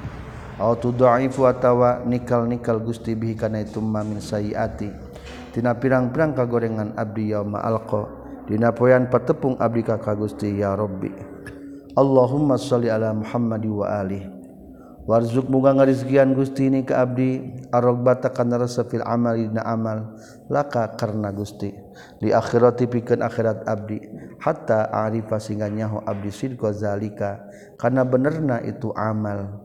Au 0.59 0.75
tudhaifu 0.79 1.47
atawa 1.47 2.03
nikal-nikal 2.07 2.83
Gusti 2.83 3.14
bihi 3.14 3.38
kana 3.38 3.62
itu 3.62 3.79
ma 3.79 4.03
min 4.03 4.18
sayiati. 4.18 4.90
Tina 5.55 5.79
pirang-pirang 5.79 6.35
kagorengan 6.35 6.95
abdi 6.99 7.31
yauma 7.31 7.62
alqa. 7.62 8.09
Dina 8.42 8.75
poean 8.75 9.07
patepung 9.07 9.55
abdi 9.62 9.87
ka 9.87 9.99
Gusti 10.18 10.59
ya 10.59 10.75
Rabbi. 10.75 11.14
Allahumma 11.95 12.59
shalli 12.59 12.90
ala 12.90 13.14
Muhammadi 13.14 13.71
wa 13.71 13.87
alihi. 13.87 14.41
Warzuk 15.03 15.51
muga 15.51 15.75
ngarizkian 15.75 16.35
Gusti 16.35 16.71
ini 16.71 16.87
ke 16.87 16.95
abdi. 16.95 17.61
Arrogbata 17.73 18.31
kana 18.31 18.61
rasa 18.61 18.87
fil 18.87 19.03
amal 19.05 19.38
dina 19.38 19.62
amal. 19.67 20.19
Laka 20.51 20.95
karena 20.95 21.31
Gusti. 21.35 21.73
Di 22.21 22.31
akhirati 22.31 22.87
pikeun 22.87 23.23
akhirat 23.23 23.67
abdi. 23.67 23.99
Hatta 24.43 24.91
arifa 24.91 25.38
sehingga 25.38 25.71
nyaho 25.71 26.03
abdi 26.05 26.31
sidqa 26.31 26.75
zalika. 26.75 27.43
Karena 27.79 28.07
benerna 28.07 28.61
itu 28.62 28.91
amal. 28.95 29.62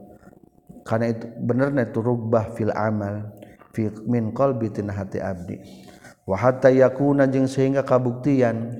Karena 0.88 1.12
itu 1.12 1.26
benerna 1.44 1.84
itu 1.86 2.00
rugbah 2.00 2.54
fil 2.56 2.74
amal. 2.74 3.34
Fi 3.76 3.92
min 4.08 4.32
qalbi 4.34 4.72
tina 4.72 4.96
hati 4.96 5.20
abdi. 5.20 5.60
Wa 6.28 6.40
hatta 6.40 6.72
yakuna 6.72 7.28
jeung 7.28 7.50
sehingga 7.50 7.84
kabuktian. 7.84 8.74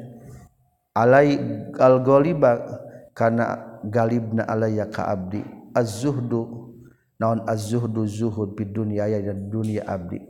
Alai 0.98 1.38
al 1.78 2.02
ghaliba 2.02 2.82
kana 3.14 3.78
galibna 3.86 4.50
alayya 4.50 4.90
ka 4.90 5.14
abdi 5.14 5.57
az-zuhdu 5.76 6.72
naon 7.18 7.44
az-zuhdu 7.50 8.06
zuhud 8.06 8.54
bid 8.54 8.72
dunya 8.76 9.10
ya 9.10 9.20
dan 9.20 9.50
dunia 9.50 9.84
abdi. 9.88 10.22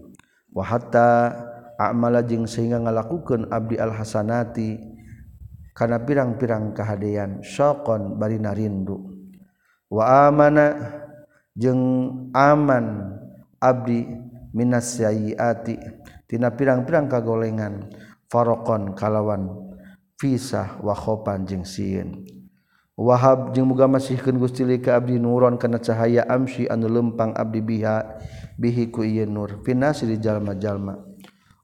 Wa 0.55 0.63
hatta 0.65 1.35
a'mala 1.77 2.25
jeung 2.25 2.49
sehingga 2.49 2.81
ngalakukeun 2.81 3.53
abdi 3.53 3.77
al 3.77 3.93
hasanati 3.93 4.81
kana 5.77 6.01
pirang-pirang 6.01 6.73
kahadean 6.73 7.45
syaqon 7.45 8.17
bari 8.17 8.41
narindu 8.41 8.97
wa 9.93 10.25
amana 10.25 10.73
jeung 11.53 12.33
aman 12.33 13.13
abdi 13.61 14.09
minas 14.57 14.97
sayyiati 14.97 15.77
tina 16.25 16.49
pirang-pirang 16.49 17.05
kagolengan 17.05 17.93
farokon 18.25 18.97
kalawan 18.97 19.53
fisah 20.17 20.81
wa 20.81 20.97
khopan 20.97 21.45
jeung 21.45 21.61
sieun. 21.61 22.25
Wahab 22.97 23.53
jeung 23.53 23.69
muga 23.69 23.85
masihkeun 23.85 24.41
Gusti 24.41 24.65
li 24.65 24.81
ka 24.81 24.97
abdi 24.97 25.21
nuron 25.21 25.61
kana 25.61 25.77
cahaya 25.77 26.25
amsi 26.25 26.65
anu 26.65 26.89
lempang 26.89 27.29
abdi 27.37 27.61
biha 27.61 28.17
bihi 28.57 28.89
ku 28.89 29.05
ieu 29.05 29.29
nur. 29.29 29.61
Finasi 29.61 30.09
di 30.09 30.17
jalma-jalma. 30.17 30.97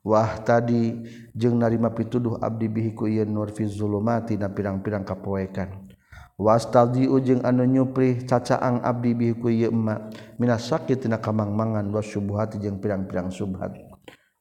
Wah 0.06 0.38
tadi 0.46 0.94
jeung 1.34 1.58
narima 1.58 1.90
pituduh 1.90 2.38
abdi 2.38 2.70
bihi 2.70 2.94
ku 2.94 3.10
ieu 3.10 3.26
nur 3.26 3.50
fi 3.50 3.66
zulumati 3.66 4.38
na 4.38 4.54
pirang-pirang 4.54 5.02
kapoekan. 5.02 5.90
Wastaldi 6.38 7.10
ujung 7.10 7.42
anu 7.42 7.66
nyupri 7.66 8.30
cacaang 8.30 8.86
abdi 8.86 9.18
bihi 9.18 9.34
ku 9.34 9.50
ieu 9.50 9.74
emma 9.74 10.14
minas 10.38 10.70
sakit 10.70 11.02
tina 11.02 11.18
kamangmangan 11.18 11.90
was 11.90 12.14
subuhati 12.14 12.62
jeung 12.62 12.78
pirang-pirang 12.78 13.34
subhat 13.34 13.74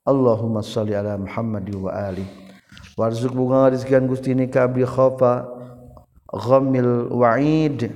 Allahumma 0.04 0.60
sholli 0.60 0.92
ala 0.92 1.16
Muhammad 1.16 1.64
wa 1.72 1.88
ali. 1.88 2.28
Warzuq 3.00 3.32
bunga 3.32 3.72
rizkian 3.72 4.04
Gusti 4.04 4.36
ni 4.36 4.52
ka 4.52 4.68
abdi 4.68 4.84
khofa 4.84 5.61
ghamil 6.32 7.12
wa'id 7.12 7.92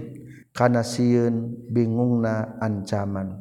kana 0.53 0.85
sieun 0.85 1.57
bingungna 1.73 2.61
ancaman. 2.61 3.41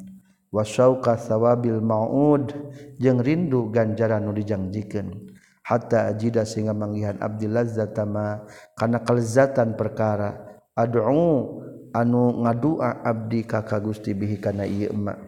Wasauka 0.56 1.20
thawabil 1.20 1.84
maud 1.84 2.56
jeung 2.96 3.20
rindu 3.20 3.68
ganjaran 3.76 4.24
nu 4.24 4.32
dijangjikeun 4.32 5.36
hatta 5.68 6.08
ajida 6.08 6.48
sehingga 6.48 6.72
manggihan 6.72 7.20
abdi 7.20 7.52
lazzatama 7.52 8.48
kana 8.72 9.04
kelezatan 9.04 9.76
perkara 9.76 10.32
ad'u 10.72 11.60
anu 11.92 12.40
ngadua 12.40 13.04
abdi 13.04 13.44
ka 13.44 13.68
ka 13.68 13.84
Gusti 13.84 14.16
bihi 14.16 14.40
kana 14.40 14.64
ieu 14.64 14.96
emma 14.96 15.20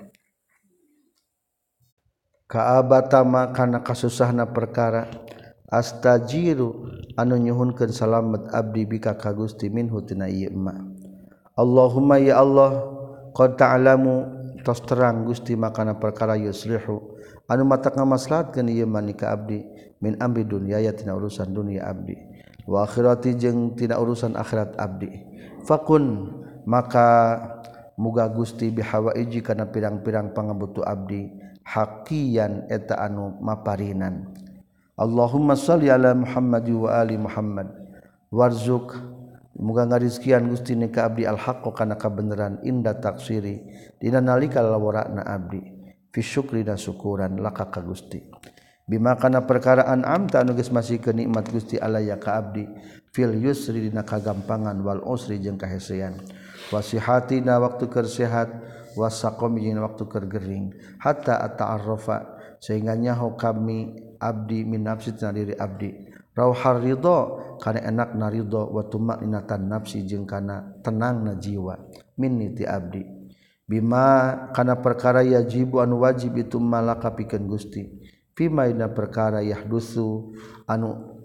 kaabatama 2.47 3.51
kana 3.51 3.83
kasusahna 3.83 4.47
perkara. 4.47 5.11
astajiru 5.67 6.87
anu 7.19 7.35
nyuhunkeun 7.35 7.91
salamet 7.91 8.47
abdi 8.55 8.87
bika 8.87 9.15
ka 9.19 9.35
Gusti 9.35 9.67
minhu 9.67 9.99
tina 10.03 10.31
ieu 10.31 10.51
ma 10.55 10.75
Allahumma 11.57 12.21
ya 12.21 12.37
Allah 12.37 12.85
qad 13.33 13.57
ta'lamu 13.57 14.37
tos 14.61 14.77
terang 14.85 15.25
Gusti 15.25 15.57
makana 15.57 15.97
perkara 15.97 16.37
yuslihu. 16.37 17.17
Anu 17.49 17.65
mata 17.65 17.89
ngamaslahatkeun 17.89 18.69
ieu 18.69 18.85
manika 18.85 19.33
abdi 19.33 19.65
min 19.97 20.13
amri 20.21 20.45
dunyaya 20.45 20.93
tina 20.93 21.17
urusan 21.17 21.49
dunia 21.49 21.89
abdi. 21.89 22.13
Wa 22.69 22.85
akhirati 22.85 23.33
jeung 23.33 23.73
tina 23.73 23.97
urusan 23.97 24.37
akhirat 24.37 24.77
abdi. 24.77 25.09
Fakun 25.65 26.29
maka 26.69 27.41
muga 27.97 28.29
Gusti 28.29 28.69
bihawaiji 28.69 29.41
kana 29.41 29.65
pirang-pirang 29.73 30.37
pangabutu 30.37 30.85
abdi 30.85 31.33
hakian 31.65 32.69
eta 32.69 33.01
anu 33.01 33.33
maparinan. 33.41 34.29
Allahumma 34.97 35.53
sholli 35.53 35.93
ala 35.93 36.17
Muhammad 36.17 36.65
wa 36.73 36.89
ali 36.89 37.21
Muhammad. 37.21 37.69
Warzuq 38.33 38.97
muga 39.61 39.85
ngarizkian 39.85 40.49
Gusti 40.49 40.73
ni 40.73 40.89
ka 40.89 41.05
abdi 41.05 41.29
al 41.29 41.37
haqq 41.37 41.69
oh 41.69 41.73
kana 41.73 42.01
kabeneran 42.01 42.57
inda 42.65 42.97
taksiri 42.97 43.61
dina 44.01 44.25
nalika 44.25 44.57
lawarana 44.65 45.21
abdi. 45.21 45.61
Fi 46.09 46.21
syukri 46.25 46.65
dan 46.65 46.81
syukuran 46.81 47.37
laka 47.37 47.69
ka 47.69 47.85
Gusti. 47.85 48.25
Bima 48.89 49.13
kana 49.21 49.45
perkaraan 49.45 50.01
amta 50.01 50.41
anu 50.41 50.57
geus 50.57 50.73
masikeun 50.73 51.21
nikmat 51.21 51.45
Gusti 51.53 51.77
Allah 51.77 52.01
ya 52.01 52.17
ka 52.17 52.33
abdi. 52.33 52.65
Fil 53.13 53.37
yusri 53.37 53.85
dina 53.85 54.01
kagampangan 54.01 54.81
wal 54.81 55.05
usri 55.05 55.37
jeung 55.37 55.61
kahesean. 55.61 56.25
Wasihatina 56.73 57.61
waktu 57.61 57.85
keur 57.85 58.09
sehat. 58.09 58.49
Wasaqom 58.97 59.61
jeung 59.61 59.77
waktu 59.77 60.09
keur 60.09 60.25
gering. 60.25 60.73
Hatta 60.97 61.37
ata'arrafa 61.37 62.33
sehingga 62.57 62.97
nyaho 62.97 63.37
kami 63.37 64.06
abdi 64.19 64.65
min 64.65 64.83
nafsi 64.83 65.13
tina 65.15 65.31
diri 65.31 65.53
abdi. 65.55 65.93
Rauhar 66.37 66.81
ridho 66.83 67.57
kana 67.57 67.81
enak 67.81 68.13
na 68.13 68.29
ridho 68.29 68.69
wa 68.69 68.85
tumaninatan 68.85 69.65
nafsi 69.65 70.05
jeung 70.05 70.29
kana 70.29 70.77
tenang 70.85 71.25
na 71.25 71.33
jiwa. 71.33 71.77
Minni 72.17 72.53
ti 72.53 72.61
abdi. 72.61 73.01
Bima 73.67 74.47
kana 74.55 74.79
perkara 74.79 75.25
yajibu 75.25 75.81
anu 75.81 76.05
wajib 76.05 76.37
itu 76.37 76.61
malaka 76.61 77.11
pikeun 77.11 77.49
Gusti. 77.49 77.83
Fima 78.37 78.69
ina 78.69 78.87
perkara 78.87 79.41
yahdusu 79.41 80.37
anu 80.69 81.17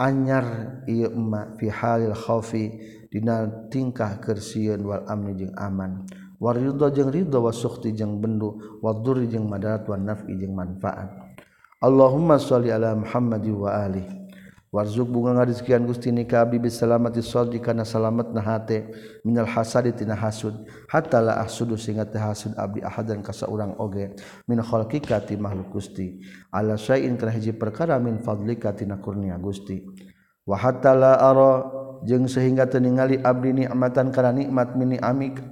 anyar 0.00 0.80
ieu 0.88 1.12
emma 1.12 1.52
fi 1.60 1.68
halil 1.68 2.16
khaufi 2.16 2.72
dina 3.12 3.68
tingkah 3.68 4.18
keur 4.24 4.40
sieun 4.40 4.82
wal 4.88 5.04
amni 5.04 5.36
jeung 5.36 5.54
aman. 5.54 6.08
War 6.40 6.56
ridho 6.56 6.88
jeung 6.92 7.12
ridho 7.12 7.44
wa 7.44 7.52
sukhti 7.52 7.92
jeung 7.92 8.20
bendu 8.20 8.80
wa 8.80 8.92
dzurri 8.96 9.28
jeung 9.28 9.48
madarat 9.48 9.84
wa 9.88 9.96
naf'i 10.00 10.36
jeung 10.36 10.56
manfaat. 10.56 11.25
Allahumma 11.76 12.40
sholli 12.40 12.72
ala 12.72 12.96
Muhammad 12.96 13.44
wa 13.52 13.68
ali. 13.68 14.00
Warzuk 14.72 15.12
bunga 15.12 15.36
ngarizkian 15.36 15.84
Gusti 15.84 16.08
ni 16.08 16.24
ka 16.24 16.40
abdi 16.40 16.56
bisalamati 16.56 17.20
sholli 17.20 17.60
kana 17.60 17.84
salametna 17.84 18.40
hate 18.40 18.88
minal 19.28 19.44
hasadi 19.44 19.92
tina 19.92 20.16
hasud. 20.16 20.56
Hatta 20.88 21.20
la 21.20 21.36
ahsudu 21.44 21.76
sehingga 21.76 22.08
teh 22.08 22.16
hasud 22.16 22.56
abdi 22.56 22.80
ahadan 22.80 23.20
ka 23.20 23.36
saurang 23.36 23.76
oge. 23.76 24.16
Min 24.48 24.64
khalqika 24.64 25.20
ti 25.20 25.36
makhluk 25.36 25.68
Gusti. 25.68 26.24
Ala 26.48 26.80
syai'in 26.80 27.20
kana 27.20 27.36
hiji 27.36 27.52
perkara 27.52 28.00
min 28.00 28.24
fadlika 28.24 28.72
tina 28.72 28.96
kurnia 28.96 29.36
Gusti. 29.36 29.84
Wa 30.48 30.56
hatta 30.56 30.96
la 30.96 31.20
ara 31.20 31.52
jeung 32.08 32.24
sehingga 32.24 32.64
teu 32.64 32.80
ningali 32.80 33.20
abdi 33.20 33.52
nikmatan 33.52 34.16
kana 34.16 34.32
nikmat 34.32 34.72
mini 34.80 34.96
amik 34.96 35.44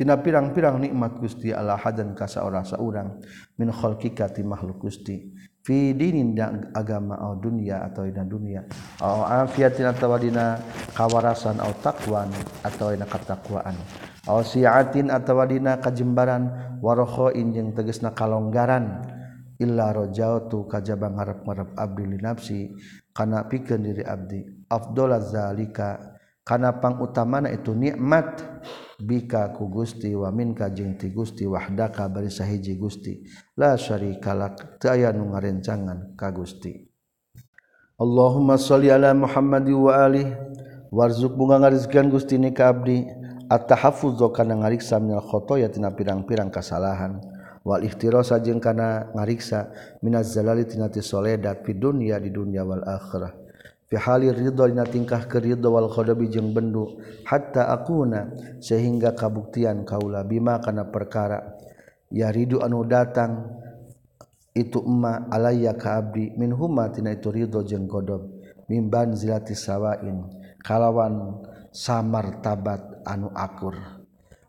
tina 0.00 0.16
pirang-pirang 0.16 0.80
nikmat 0.80 1.20
Gusti 1.20 1.52
Allah 1.52 1.76
hadan 1.76 2.16
ka 2.16 2.24
saurang 2.24 2.64
saurang 2.64 3.20
min 3.60 3.68
khalqika 3.68 4.32
ti 4.32 4.40
makhluk 4.40 4.80
Gusti. 4.88 5.28
Fi 5.60 5.92
dinin 5.92 6.32
agama 6.72 7.20
au 7.20 7.36
dunya 7.36 7.84
atau 7.84 8.08
dina 8.08 8.24
dunia. 8.24 8.64
Au 9.04 9.28
afiatin 9.28 9.92
atawa 9.92 10.16
dina 10.16 10.56
kawarasan 10.96 11.60
au 11.60 11.76
taqwan 11.84 12.32
atawa 12.64 12.96
dina 12.96 13.04
katakwaan. 13.04 13.76
Au 14.24 14.40
siatin 14.40 15.12
atawa 15.12 15.44
dina 15.44 15.76
kajembaran 15.76 16.80
warohoin 16.80 17.52
injing 17.52 17.76
tegasna 17.76 18.16
kalonggaran. 18.16 19.04
Illa 19.60 19.92
rajautu 19.92 20.64
kajaba 20.64 21.12
ngarep-ngarep 21.12 21.76
abdi 21.76 22.04
li 22.08 22.18
nafsi 22.24 22.72
kana 23.12 23.44
pikeun 23.44 23.84
diri 23.84 24.00
abdi. 24.00 24.64
Afdolaz 24.64 25.36
zalika 25.36 26.16
kana 26.40 26.72
pangutamana 26.80 27.52
itu 27.52 27.76
nikmat. 27.76 28.40
bika 29.02 29.52
ku 29.56 29.72
Gusti 29.72 30.12
wamin 30.12 30.52
kajeng 30.52 31.00
ti 31.00 31.08
Gusti 31.10 31.48
wahdaka 31.48 32.06
bari 32.12 32.28
sahiji 32.28 32.76
Gusti. 32.76 33.24
La 33.56 33.74
syarikalak 33.74 34.78
teu 34.78 34.92
aya 34.92 35.10
nu 35.10 35.32
ngarencangan 35.32 36.14
ka 36.14 36.28
Gusti. 36.30 36.76
Allahumma 38.00 38.56
sholli 38.56 38.88
ala 38.88 39.12
Muhammad 39.12 39.68
wa 39.72 39.92
ali 39.92 40.24
warzuq 40.92 41.36
bunga 41.36 41.60
ngarizkeun 41.64 42.08
Gusti 42.12 42.36
ni 42.36 42.52
ka 42.52 42.68
abdi. 42.72 43.08
At-tahaffuz 43.50 44.14
kana 44.30 44.54
ngariksa 44.62 45.02
minal 45.02 45.26
khotoya 45.26 45.66
tina 45.66 45.90
pirang-pirang 45.90 46.54
kasalahan. 46.54 47.18
Wal 47.66 47.82
ihtirasa 47.82 48.38
jeung 48.38 48.62
kana 48.62 49.10
ngariksa 49.10 49.74
minaz 50.06 50.30
zalali 50.30 50.64
tina 50.70 50.86
ti 50.86 51.02
soledat 51.02 51.66
fi 51.66 51.74
dunya 51.74 52.22
di 52.22 52.30
dunya 52.30 52.62
wal 52.62 52.86
akhirah. 52.86 53.39
hali 53.98 54.30
ridho 54.30 54.70
dina 54.70 54.86
tingkah 54.86 55.26
keridho 55.26 55.74
wal 55.74 55.90
khodobi 55.90 56.30
jeung 56.30 56.54
bendu 56.54 57.02
hatta 57.26 57.74
akuna 57.74 58.30
sehingga 58.62 59.18
kabuktian 59.18 59.82
kaula 59.82 60.22
bima 60.22 60.62
kana 60.62 60.86
perkara. 60.86 61.58
Ya 62.10 62.30
ridu 62.30 62.62
anu 62.62 62.86
datang 62.86 63.50
itu 64.54 64.82
emma 64.82 65.26
alayya 65.30 65.74
ka 65.74 65.98
abdi 65.98 66.34
min 66.38 66.54
huma 66.54 66.90
tina 66.90 67.14
itu 67.14 67.30
ridho 67.34 67.62
jeung 67.66 67.90
khodob 67.90 68.30
mimban 68.70 69.14
zilati 69.18 69.54
sawain 69.58 70.26
kalawan 70.62 71.42
samar 71.74 72.38
tabat 72.42 73.02
anu 73.06 73.30
akur. 73.34 73.74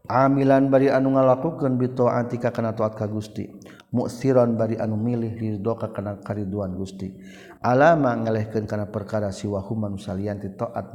Amilan 0.10 0.68
bari 0.74 0.90
anu 0.90 1.18
ngalakukeun 1.18 1.78
bi 1.82 1.90
taatika 1.94 2.54
kana 2.54 2.74
taat 2.78 2.94
ka 2.94 3.06
Gusti. 3.10 3.48
Muksiron 3.92 4.58
bari 4.58 4.76
anu 4.76 4.98
milih 4.98 5.34
ridho 5.38 5.78
ka 5.78 5.90
kana 5.90 6.18
kariduan 6.22 6.74
Gusti. 6.78 7.14
alama 7.62 8.18
ngelehkan 8.18 8.66
kana 8.66 8.90
perkara 8.90 9.30
siwa 9.30 9.62
huma 9.62 9.94
salian 10.02 10.42
ti 10.42 10.50
taat 10.52 10.90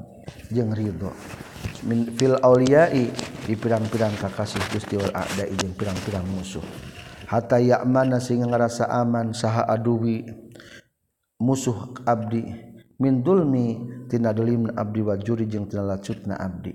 jeung 0.51 0.75
ridho. 0.75 1.15
Min 1.87 2.11
fil 2.19 2.35
auliyai 2.43 3.11
di 3.47 3.55
pirang-pirang 3.55 4.19
kakasih 4.19 4.63
Gusti 4.75 4.99
wal 4.99 5.15
a'da 5.15 5.47
jeung 5.55 5.75
pirang-pirang 5.79 6.27
musuh. 6.27 6.63
Hatta 7.31 7.63
ya'mana 7.63 8.19
sehingga 8.19 8.51
ngerasa 8.51 8.91
aman 8.91 9.31
saha 9.31 9.67
aduwi 9.71 10.27
musuh 11.39 11.95
abdi. 12.03 12.43
Min 12.99 13.21
dulmi 13.23 13.77
tina 14.11 14.33
dulmi 14.35 14.73
abdi 14.75 15.01
wajuri 15.05 15.47
jeung 15.47 15.71
tina 15.71 15.87
lacutna 15.87 16.35
abdi. 16.35 16.75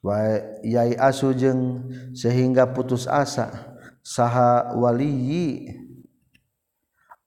Wa 0.00 0.40
yai 0.64 0.96
asu 0.96 1.36
jeung 1.36 1.92
sehingga 2.16 2.72
putus 2.72 3.04
asa 3.04 3.76
saha 4.00 4.72
waliyi 4.74 5.68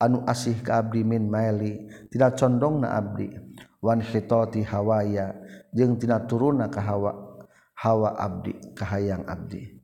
anu 0.03 0.27
asih 0.27 0.59
ka 0.59 0.83
abdi 0.83 1.07
min 1.07 1.31
maili 1.31 1.87
tina 2.11 2.35
condong 2.35 2.83
na 2.83 2.99
abdi. 2.99 3.31
Wan 3.83 3.99
hitoti 3.99 4.63
hawaya 4.63 5.35
jeung 5.71 5.99
tina 5.99 6.23
turuna 6.23 6.67
ka 6.67 6.79
hawa 6.83 7.11
hawa 7.79 8.15
abdi 8.15 8.55
kahayang 8.75 9.27
abdi. 9.27 9.79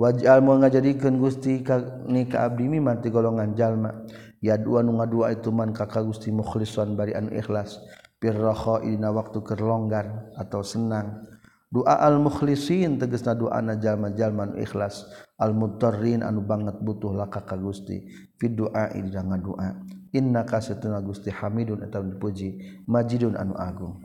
Wajal 0.00 0.40
mau 0.40 0.56
ngajadikeun 0.56 1.20
Gusti 1.20 1.60
ka 1.60 2.02
ni 2.08 2.24
ka 2.24 2.48
abdi 2.48 2.70
miman 2.70 3.04
ti 3.04 3.12
golongan 3.12 3.52
jalma. 3.52 4.06
Ya 4.40 4.56
dua 4.56 4.80
nu 4.80 4.96
ngadua 4.96 5.36
itu 5.36 5.52
man 5.52 5.76
ka 5.76 5.84
ka 5.84 6.00
Gusti 6.00 6.32
mukhlisan 6.32 6.96
bari 6.96 7.12
anu 7.12 7.28
ikhlas. 7.36 7.76
Bir 8.16 8.36
ina 8.84 9.12
waktu 9.12 9.44
kerlonggar 9.44 10.32
atau 10.36 10.64
senang. 10.64 11.28
Doa 11.70 12.00
al 12.02 12.18
mukhlisin 12.18 12.98
tegesna 12.98 13.36
doa 13.36 13.60
na 13.60 13.76
jalma-jalma 13.76 14.56
ikhlas. 14.56 15.06
Al 15.36 15.52
mudarrin 15.52 16.24
anu 16.24 16.42
banget 16.42 16.80
butuh 16.80 17.12
laka 17.12 17.44
ka 17.44 17.60
Gusti. 17.60 18.00
fid 18.40 18.56
doa 18.56 18.88
di 18.96 19.12
dalam 19.12 19.36
doa 19.36 19.76
innaka 20.16 20.58
satuna 20.64 20.98
gusti 21.04 21.28
hamidun 21.28 21.84
atau 21.84 22.00
dipuji 22.00 22.80
majidun 22.88 23.36
anu 23.36 23.52
agung. 23.54 24.00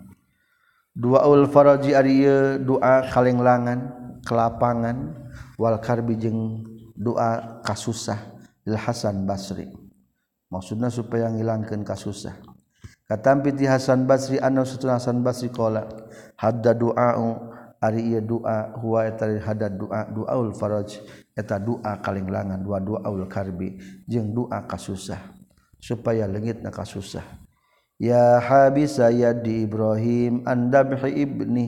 Dua 0.92 1.24
ul 1.28 1.48
faraji 1.48 1.96
ari 1.96 2.28
doa 2.62 3.08
kalenglangan 3.10 3.80
kelapangan 4.28 5.16
wal 5.56 5.80
karbi 5.80 6.20
jeung 6.20 6.68
doa 6.96 7.64
kasusah 7.64 8.20
lil 8.68 8.76
Hasan 8.76 9.24
Basri. 9.24 9.72
Maksudna 10.52 10.92
supaya 10.92 11.32
ngilangkeun 11.32 11.88
kasusah. 11.88 12.36
Katampi 13.06 13.54
ti 13.54 13.70
Hasan 13.70 14.04
Basri 14.10 14.42
anu 14.42 14.66
satuna 14.66 14.98
Hasan 14.98 15.22
Basri 15.22 15.52
qala 15.52 15.86
hadda 16.42 16.74
du'a 16.74 17.16
ari 17.86 18.02
ieu 18.10 18.26
doa 18.26 18.74
huwa 18.82 19.06
eta 19.06 19.30
hada 19.46 19.70
doa 19.70 20.10
duaul 20.10 20.58
faraj 20.58 20.98
eta 21.38 21.62
doa 21.62 22.02
kalenglangan 22.02 22.58
dua 22.58 22.82
duaul 22.82 23.30
karbi 23.30 23.78
jeung 24.10 24.34
doa 24.34 24.66
kasusah 24.66 25.22
supaya 25.78 26.26
leungitna 26.26 26.74
kasusah. 26.74 27.46
Ya 28.02 28.42
habisa 28.42 29.14
yadi 29.14 29.70
ibrahim 29.70 30.42
andabhi 30.44 31.14
ibni. 31.14 31.66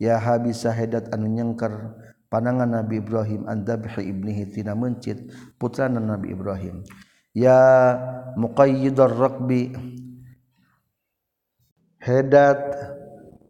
Ya 0.00 0.16
habisa 0.18 0.72
hadat 0.72 1.10
anu 1.12 1.28
nyengker 1.28 1.94
panangan 2.30 2.70
nabi 2.70 3.02
ibrahim 3.02 3.44
andabhi 3.44 4.08
ibnihi 4.08 4.50
tina 4.50 4.72
mencit 4.72 5.28
putrana 5.60 6.00
nabi 6.00 6.32
ibrahim. 6.32 6.82
Ya 7.36 7.94
muqayyidar 8.34 9.14
raqbi 9.14 9.76
hadat 12.02 12.62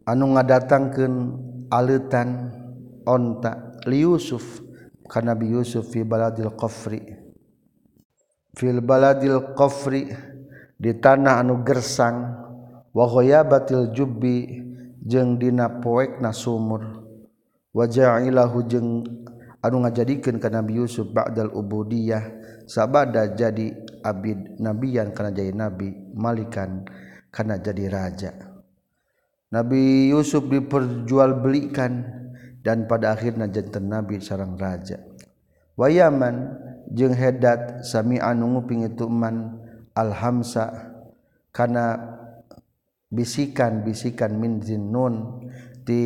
anu 0.05 0.37
ngadatangkeun 0.37 1.15
aletan 1.69 2.53
onta 3.05 3.81
li 3.85 4.01
Yusuf 4.01 4.61
ka 5.09 5.21
Nabi 5.21 5.53
Yusuf 5.53 5.89
fi 5.89 6.05
baladil 6.05 6.53
qafri. 6.57 7.01
Fil 8.57 8.81
baladil 8.81 9.55
qafri 9.55 10.09
di 10.75 10.91
tanah 10.97 11.41
anu 11.41 11.61
gersang 11.63 12.33
wa 12.93 13.05
ghayabatil 13.05 13.93
jubbi 13.93 14.65
jeung 15.05 15.37
dina 15.37 15.79
poekna 15.79 16.33
sumur. 16.33 17.05
Wa 17.69 17.85
ja'ilahu 17.85 18.65
jeung 18.65 19.05
anu 19.61 19.85
ngajadikeun 19.85 20.41
ka 20.41 20.49
Nabi 20.49 20.81
Yusuf 20.81 21.13
ba'dal 21.13 21.53
ubudiyah 21.53 22.25
sabada 22.65 23.29
jadi 23.33 23.73
abid 24.01 24.57
nabiyan 24.57 25.11
kana 25.11 25.29
jadi 25.29 25.51
nabi 25.51 25.91
malikan 26.17 26.85
kana 27.29 27.61
jadi 27.61 27.85
raja. 27.91 28.48
Nabi 29.49 30.13
Yusuf 30.13 30.45
diperjualbelikan 30.45 32.05
dan 32.61 32.85
pada 32.85 33.17
akhirnya 33.17 33.49
jantan 33.49 33.89
Nabi 33.89 34.21
sarang 34.21 34.53
raja. 34.53 35.01
Wayaman 35.73 36.53
jeung 36.93 37.17
hedat 37.17 37.81
sami 37.81 38.21
anu 38.21 38.45
nguping 38.53 38.85
itu 38.85 39.09
man 39.09 39.57
alhamsa 39.97 40.93
kana 41.49 41.97
bisikan-bisikan 43.09 44.37
min 44.37 44.61
zinnun 44.61 45.49
ti 45.81 46.01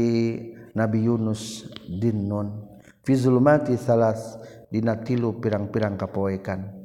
Nabi 0.72 1.04
Yunus 1.04 1.68
dinnun 1.84 2.64
fi 3.04 3.14
zulmati 3.20 3.76
salas 3.76 4.40
dina 4.72 5.04
tilu 5.04 5.44
pirang-pirang 5.44 6.00
kapoekan. 6.00 6.80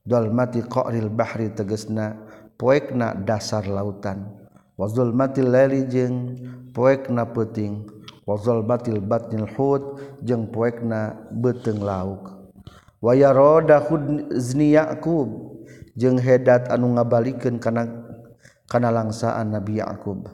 Dolmati 0.00 0.64
qahril 0.64 1.12
bahri 1.12 1.52
tegesna 1.52 2.24
poekna 2.56 3.12
dasar 3.12 3.68
lautan. 3.68 4.39
wazul 4.80 5.12
matil 5.12 5.52
laili 5.52 5.84
jeung 5.84 6.40
poekna 6.72 7.28
peuting. 7.28 8.00
Wazul 8.30 8.62
batil 8.62 9.02
batil 9.02 9.42
hud 9.58 9.82
jeung 10.22 10.54
poekna 10.54 11.18
beteng 11.34 11.82
lauk. 11.82 12.30
Waya 13.02 13.34
roda 13.34 13.82
hudzni 13.82 14.78
Yakub 14.78 15.58
jeung 15.98 16.14
hedat 16.14 16.70
anu 16.70 16.94
ngabalikeun 16.94 17.58
kana 17.58 17.90
kana 18.70 18.94
langsaan 18.94 19.50
Nabi 19.50 19.82
Yakub 19.82 20.30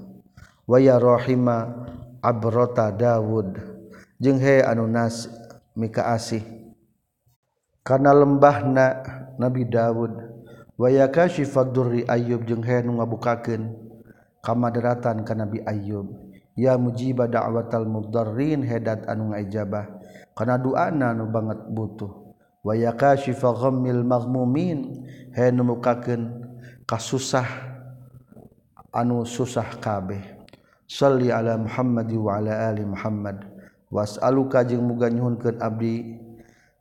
waya 0.69 1.01
rohima 1.01 1.73
abrota 2.21 2.93
Dawud 2.93 3.57
jeung 4.21 4.45
he 4.45 4.61
anu 4.61 4.85
nas 4.85 5.31
mika 5.73 6.13
asih 6.13 6.45
kana 7.81 8.13
lembahna 8.13 9.01
Nabi 9.41 9.65
Dawud. 9.65 10.37
Waya 10.77 11.09
kasyifadurri 11.09 12.05
Ayub 12.05 12.45
jeung 12.45 12.61
he 12.61 12.85
nu 12.85 13.01
ngabukakeun 13.01 13.86
kamaderatan 14.47 15.27
ka 15.27 15.35
Nabi 15.35 15.67
Ayub 15.67 16.07
ya 16.55 16.79
mujiba 16.79 17.27
da'watal 17.27 17.91
mudarrin 17.91 18.63
hedat 18.63 19.11
anu 19.11 19.35
ngaijabah 19.35 19.91
kana 20.39 20.55
doana 20.55 21.11
nu 21.11 21.27
banget 21.27 21.67
butuh. 21.67 22.23
Wa 22.67 22.75
yakashifa 22.75 23.55
ghammil 23.55 24.03
maghmumin 24.03 25.07
he 25.31 25.55
mukakeun 25.55 26.51
kasusah 26.83 27.47
anu 28.91 29.23
susah 29.23 29.79
kabeh. 29.79 30.35
Salli 30.87 31.31
ala 31.31 31.55
muhammad 31.59 32.11
wa 32.15 32.39
ala 32.43 32.71
ali 32.71 32.83
Muhammad. 32.83 33.43
Was'aluka 33.87 34.67
jeung 34.67 34.83
muga 34.83 35.07
nyuhunkeun 35.11 35.63
abdi 35.63 36.19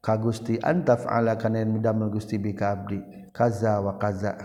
ka 0.01 0.17
Gusti. 0.17 0.58
Antaf 0.58 1.06
ala 1.06 1.38
kana 1.38 1.62
Gusti 2.10 2.41
bi 2.41 2.58
ka 2.58 2.73
abdi. 2.73 3.01
Kaza 3.30 3.78
wa 3.82 3.97
kaza. 4.01 4.38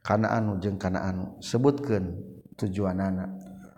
Kana 0.00 0.32
anu 0.32 0.56
jeung 0.60 0.80
kana 0.80 1.12
anu. 1.12 1.36
Sebutkeun. 1.44 2.35
Tujuan 2.56 2.98
anak. 2.98 3.30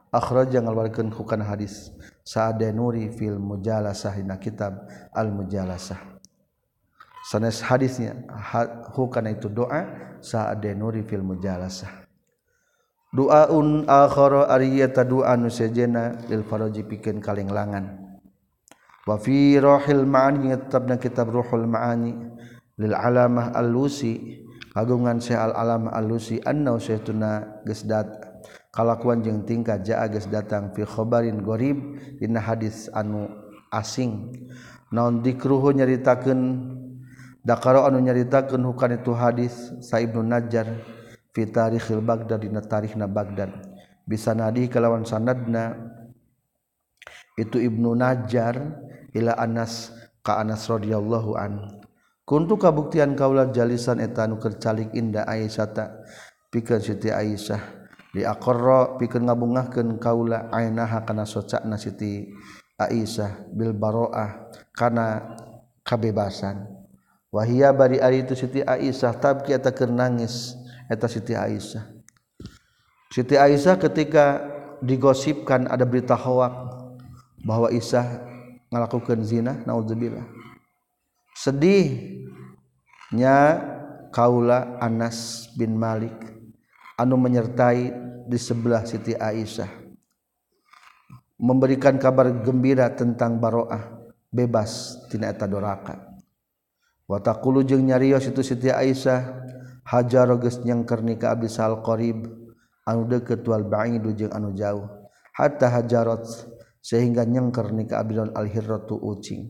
Akhro 0.08 0.46
janganwalkan 0.48 1.12
bukan 1.12 1.44
hadis 1.44 1.92
saat 2.24 2.62
nuri 2.72 3.12
film 3.12 3.44
mujala 3.44 3.92
sahhina 3.92 4.40
kitab 4.40 4.88
al-mujalasah. 5.12 6.00
Sanes 7.28 7.60
hadisnya 7.60 8.16
hukana 8.96 9.36
itu 9.36 9.52
doa 9.52 10.16
saat 10.24 10.64
nuri 10.64 11.04
fil 11.04 11.20
mujalasah. 11.20 12.08
Doaun 13.08 13.88
akhara 13.88 14.52
ariyata 14.52 15.04
doa 15.04 15.32
nu 15.36 15.48
sejena 15.48 16.16
lil 16.28 16.44
faraji 16.44 16.84
pikeun 16.84 17.24
kalenglangan 17.24 18.08
wa 19.08 19.16
fi 19.16 19.56
rohil 19.56 20.04
ma'ani 20.04 20.52
tetapna 20.52 21.00
kitab 21.00 21.32
ruhul 21.32 21.64
ma'ani 21.64 22.12
lil 22.76 22.92
alamah 22.92 23.56
al-lusi 23.56 24.44
kagungan 24.76 25.24
syekh 25.24 25.40
al 25.40 25.56
alamah 25.56 25.96
al-lusi 25.96 26.36
anna 26.44 26.76
saytuna 26.76 27.64
geus 27.64 27.88
dat 27.88 28.27
kalakuan 28.74 29.24
jeung 29.24 29.42
tingkah 29.48 29.80
jaa 29.80 30.06
geus 30.08 30.28
datang 30.28 30.72
fi 30.76 30.84
khabarin 30.84 31.40
gharib 31.40 31.78
dina 32.20 32.40
hadis 32.40 32.92
anu 32.92 33.28
asing. 33.72 34.32
Naon 34.88 35.20
dikruhu 35.20 35.72
nyaritakeun 35.76 36.40
dakaro 37.44 37.84
anu 37.84 38.00
nyaritakeun 38.00 38.64
hukan 38.64 39.00
itu 39.00 39.12
hadis 39.12 39.52
sa 39.84 40.00
ibnu 40.00 40.24
najjar 40.24 40.80
fi 41.36 41.44
tarikhil 41.44 42.00
bagdad 42.00 42.40
dina 42.40 42.64
tarikhna 42.64 43.04
bagdad 43.04 43.52
bisa 44.08 44.32
nadi 44.32 44.72
kalawan 44.72 45.04
sanadna 45.04 45.76
itu 47.36 47.60
ibnu 47.60 47.92
najjar 47.92 48.80
ila 49.12 49.36
anas 49.36 49.92
ka 50.24 50.40
anas 50.40 50.64
radhiyallahu 50.68 51.36
an. 51.36 51.84
Kuntu 52.28 52.60
kabuktian 52.60 53.16
kaula 53.16 53.48
jalisan 53.48 54.04
eta 54.04 54.28
anu 54.28 54.36
kercalik 54.36 54.92
inda 54.92 55.24
aisyata 55.24 56.04
pikeun 56.52 56.84
siti 56.84 57.08
aisyah. 57.08 57.77
diakorro 58.14 58.96
pikir 58.96 59.20
ngabungahkan 59.24 60.00
kaula 60.00 60.48
ainaha 60.52 61.04
kana 61.04 61.28
socak 61.28 61.64
nasiti 61.68 62.32
Aisyah 62.78 63.50
bil 63.50 63.74
baroah 63.74 64.54
kana 64.70 65.34
kabebasan. 65.82 66.62
Wahia 67.34 67.74
bari 67.74 67.98
ari 67.98 68.22
itu 68.22 68.38
Siti 68.38 68.62
Aisyah 68.62 69.18
tabki 69.18 69.52
eta 69.52 69.74
keur 69.74 69.90
nangis 69.90 70.54
eta 70.86 71.10
Siti 71.10 71.34
Aisyah. 71.34 71.84
Siti 73.10 73.34
Aisyah 73.34 73.82
ketika 73.82 74.46
digosipkan 74.78 75.66
ada 75.66 75.82
berita 75.82 76.14
hoak 76.14 76.54
bahwa 77.42 77.66
Isa 77.74 78.22
ngalakukan 78.70 79.26
zina 79.26 79.58
naudzubillah 79.66 80.38
sedihnya 81.38 83.38
kaula 84.10 84.82
Anas 84.82 85.46
bin 85.54 85.78
Malik. 85.78 86.37
anu 86.98 87.14
menyertai 87.14 87.94
di 88.26 88.36
sebelah 88.36 88.82
Siti 88.82 89.14
Aisyah. 89.14 89.70
Memberikan 91.38 91.94
kabar 92.02 92.42
gembira 92.42 92.90
tentang 92.90 93.38
Baroah 93.38 93.94
bebas 94.34 94.98
tina 95.06 95.30
eta 95.30 95.46
doraka. 95.46 96.18
Watakulu 97.06 97.62
jeung 97.62 97.86
nyarios 97.86 98.26
itu 98.26 98.42
Siti 98.42 98.68
Aisyah 98.68 99.46
hajar 99.86 100.28
geus 100.42 100.60
nyengker 100.66 101.00
ka 101.16 101.32
abdi 101.38 101.48
sal 101.48 101.80
qarib 101.80 102.26
anu 102.84 103.06
deukeut 103.08 103.40
wal 103.46 103.64
ba'idu 103.64 104.12
jeung 104.12 104.34
anu 104.34 104.52
jauh 104.52 104.84
hatta 105.32 105.72
hajarat 105.72 106.26
sehingga 106.84 107.24
nyengker 107.24 107.70
ka 107.86 108.02
abdi 108.02 108.18
al 108.18 108.48
hirratu 108.50 108.98
ucing. 108.98 109.48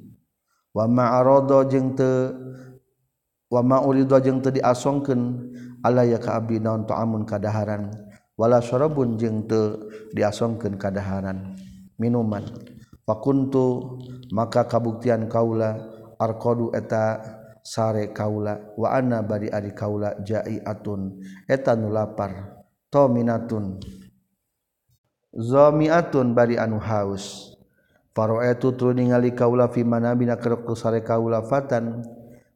Wa 0.76 0.84
ma'arada 0.84 1.64
jeung 1.66 1.96
teu 1.96 2.36
wa 3.48 3.64
ma'urida 3.64 4.20
jeung 4.20 4.44
teu 4.44 4.52
diasongkeun 4.52 5.20
ala 5.82 6.02
ya 6.04 6.18
ka 6.18 6.38
abdi 6.38 6.58
naon 6.58 6.86
ta'amun 6.86 7.26
kadaharan. 7.28 7.90
Wala 8.38 8.62
syarabun 8.62 9.18
jeung 9.18 9.50
teu 9.50 9.90
diasongkeun 10.14 10.78
kadaharan. 10.78 11.58
Minuman. 11.98 12.46
Fakuntu 13.02 13.98
maka 14.30 14.68
kabuktian 14.68 15.26
kaula 15.32 15.80
arqadu 16.20 16.70
eta 16.76 17.18
sare 17.64 18.12
kaula 18.12 18.76
wa 18.76 18.92
ana 18.92 19.24
bari 19.24 19.48
ari 19.48 19.72
kaula 19.72 20.12
jaiatun 20.24 21.20
eta 21.48 21.72
nu 21.72 21.88
lapar 21.88 22.64
taminatun 22.92 23.80
zamiatun 25.32 26.36
bari 26.36 26.60
anu 26.60 26.76
haus. 26.76 27.56
Faroetu 28.12 28.74
tu 28.74 28.90
ningali 28.90 29.30
kaula 29.30 29.70
fi 29.70 29.86
manabina 29.86 30.34
kerek 30.34 30.66
sare 30.74 31.06
kaula 31.06 31.38
fatan 31.46 32.02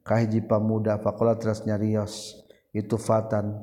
kahiji 0.03 0.43
pamuda 0.43 0.99
fakola 0.99 1.39
teras 1.39 1.63
nyarios. 1.63 2.42
itu 2.73 2.97
fatan. 2.99 3.55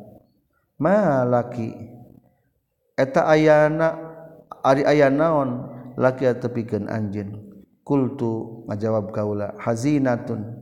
Malaki 0.81 1.77
eta 2.97 3.29
ayana 3.29 3.99
ari 4.65 4.87
aya 4.87 5.13
naon? 5.13 5.77
Laki 6.01 6.25
tepikeun 6.41 6.89
anjeun. 6.89 7.37
Kultu 7.85 8.65
ngajawab 8.71 9.13
kaula 9.13 9.53
hazinatun. 9.61 10.57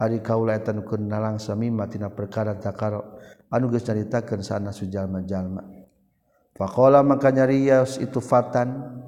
Ari 0.00 0.24
kaula 0.24 0.56
eta 0.56 0.72
nu 0.72 0.82
keun 0.82 1.06
nalangsa 1.06 1.54
mimma 1.54 1.86
tina 1.86 2.10
perkara 2.10 2.58
takaro. 2.58 3.20
Anu 3.52 3.70
geus 3.70 3.86
caritakeun 3.86 4.42
sana 4.42 4.72
sujalma-jalma 4.74 5.80
faqala 6.60 7.00
maka 7.00 7.32
nyarios 7.32 7.96
itu 7.96 8.20
fatan. 8.20 9.00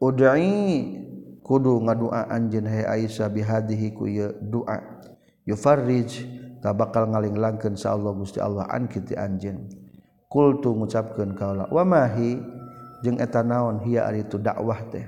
Ud'i. 0.00 1.04
Kudu 1.42 1.82
ngadua 1.82 2.30
anjeun 2.30 2.70
hai 2.70 3.02
Aisyah 3.02 3.26
bihadihi 3.26 3.92
ku 3.92 4.06
ieu 4.06 4.30
doa 4.38 4.78
yufarrij. 5.42 6.22
tak 6.62 6.78
bakal 6.78 7.10
ngalinglangkeun 7.10 7.74
sa 7.74 7.98
Allah 7.98 8.14
Gusti 8.14 8.38
Allah 8.38 8.70
an 8.70 8.86
kitu 8.86 9.18
anjeun. 9.18 9.66
Qultu 10.30 10.72
ngucapkeun 10.72 11.34
kaula 11.36 11.68
wa 11.68 11.82
mahi 11.84 12.40
jeung 13.02 13.18
eta 13.18 13.42
naon 13.42 13.82
hiya 13.82 14.06
ari 14.06 14.24
tu 14.30 14.38
dakwah 14.38 14.80
teh. 14.88 15.04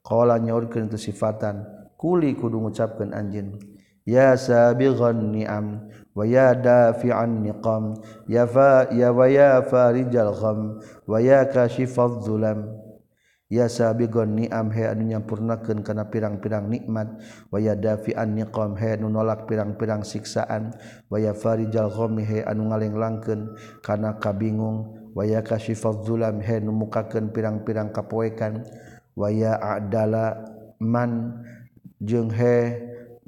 Qala 0.00 0.38
nyaurkeun 0.38 0.88
tu 0.88 0.96
sifatan 0.96 1.66
kuli 1.98 2.38
kudu 2.38 2.62
ngucapkeun 2.62 3.10
anjeun. 3.12 3.58
Ya 4.02 4.34
sabighan 4.34 5.30
ni'am 5.30 5.90
wa 6.10 6.26
ya 6.26 6.58
dafi'an 6.58 7.38
niqam 7.38 7.98
ya 8.26 8.50
fa 8.50 8.90
ya 8.90 9.14
wa 9.14 9.30
ya 9.30 9.62
farijal 9.62 10.34
gham 10.34 10.82
wa 11.06 11.18
ya 11.22 11.46
kashifadh 11.46 12.22
zulam. 12.26 12.81
ya 13.52 13.68
sabigon 13.68 14.32
ni'am 14.32 14.72
he 14.72 14.88
anu 14.88 15.04
nyampurnakeun 15.12 15.84
kana 15.84 16.08
pirang-pirang 16.08 16.72
nikmat. 16.72 17.20
Wa 17.52 17.60
ya 17.60 17.76
dafi'an 17.76 18.32
niqam 18.32 18.80
he 18.80 18.96
anu 18.96 19.12
nolak 19.12 19.44
pirang-pirang 19.44 20.00
siksaan. 20.00 20.72
Wa 21.12 21.20
ya 21.20 21.36
farijal 21.36 21.92
ghami 21.92 22.24
he 22.24 22.40
anu 22.40 22.72
ngalenglangkeun 22.72 23.52
kana 23.84 24.16
kabingung. 24.16 24.96
Wa 25.12 25.28
ya 25.28 25.44
kasyifadz 25.44 26.08
dzulam 26.08 26.40
he 26.40 26.64
anu 26.64 26.72
mukakeun 26.72 27.28
pirang-pirang 27.28 27.92
kapoekan. 27.92 28.64
Wa 29.12 29.28
ya 29.28 29.60
adala 29.60 30.48
man 30.80 31.44
jeung 32.00 32.32
he 32.32 32.80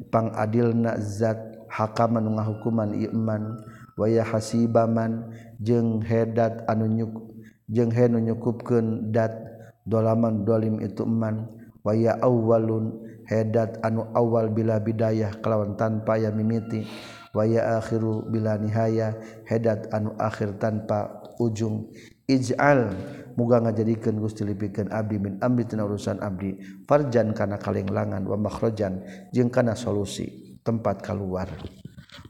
pangadilna 0.08 0.96
zat 1.04 1.68
hakam 1.68 2.16
anu 2.16 2.40
ngahukuman 2.40 2.96
iman. 3.12 3.60
Wa 4.00 4.08
ya 4.08 4.24
hasibaman 4.24 5.36
jeung 5.60 6.00
hedat 6.00 6.64
anu 6.64 6.88
nyuk 6.88 7.12
jeung 7.68 7.92
he 7.92 8.08
nu 8.08 8.18
nyukupkeun 8.24 9.12
dat 9.12 9.53
dolaman 9.84 10.42
dolim 10.42 10.80
itu 10.80 11.04
eman. 11.04 11.48
Waya 11.84 12.16
awalun 12.24 13.04
hedat 13.28 13.76
anu 13.84 14.08
awal 14.16 14.48
bila 14.48 14.80
bidayah 14.80 15.36
kelawan 15.44 15.76
tanpa 15.76 16.16
ya 16.16 16.32
mimiti. 16.32 16.88
Waya 17.36 17.76
akhiru 17.76 18.24
bila 18.30 18.56
nihaya 18.56 19.20
hedat 19.44 19.92
anu 19.92 20.16
akhir 20.16 20.56
tanpa 20.56 21.20
ujung. 21.36 21.92
Ij'al 22.24 22.96
muga 23.36 23.60
ngajadikeun 23.60 24.16
Gusti 24.16 24.48
lipikeun 24.48 24.88
abdi 24.88 25.20
min 25.20 25.36
amri 25.44 25.68
tina 25.68 25.84
urusan 25.84 26.24
abdi. 26.24 26.56
Farjan 26.88 27.36
kana 27.36 27.60
kalenglangan 27.60 28.24
wa 28.24 28.38
makhrajan 28.40 29.04
jeung 29.34 29.52
kana 29.52 29.76
solusi 29.76 30.56
tempat 30.64 31.04
kaluar. 31.04 31.52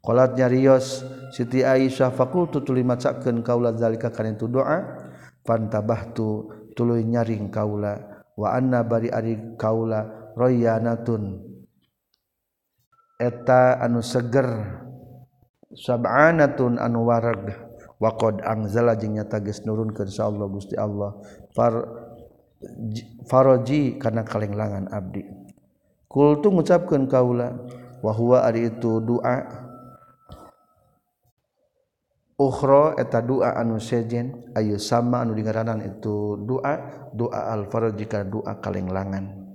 Qolat 0.03 0.35
nyarios 0.35 1.07
Siti 1.31 1.62
Aisyah 1.62 2.11
fakultu 2.11 2.64
tuli 2.64 2.83
macakeun 2.83 3.45
kaula 3.47 3.71
zalika 3.79 4.11
kana 4.11 4.35
itu 4.35 4.51
doa. 4.51 4.99
Fantabahtu 5.45 6.49
tuluy 6.75 7.07
nyaring 7.07 7.49
kaula 7.49 8.27
wa 8.35 8.51
anna 8.51 8.83
bari 8.83 9.09
ari 9.09 9.57
kaula 9.57 10.35
royanatun. 10.35 11.55
Eta 13.15 13.79
anu 13.79 14.03
seger 14.03 14.47
sab'anatun 15.71 16.83
anu 16.83 17.07
warag 17.07 17.55
wa 18.03 18.11
qad 18.19 18.43
anzala 18.43 18.99
jeung 18.99 19.15
nyata 19.15 19.39
geus 19.39 19.63
nurunkeun 19.63 20.11
insyaallah 20.11 20.47
Gusti 20.51 20.75
Allah. 20.75 21.15
Far 21.55 21.75
faraji 23.31 24.03
kana 24.03 24.27
kalenglangan 24.27 24.91
abdi. 24.91 25.23
Kultu 26.11 26.51
ngucapkeun 26.51 27.07
kaula 27.07 27.55
wa 28.03 28.13
huwa 28.13 28.43
ari 28.45 28.69
itu 28.69 28.99
doa 28.99 29.63
Uhro 32.35 32.99
eta 32.99 33.23
doa 33.23 33.55
anu 33.55 33.79
sejen 33.79 34.51
Ayu 34.59 34.75
sama 34.83 35.23
anu 35.23 35.38
digaranan 35.38 35.79
itu 35.87 36.35
doa 36.42 37.07
doa 37.14 37.55
alfar 37.55 37.94
jika 37.94 38.27
doa 38.27 38.59
kalenglangan. 38.59 39.47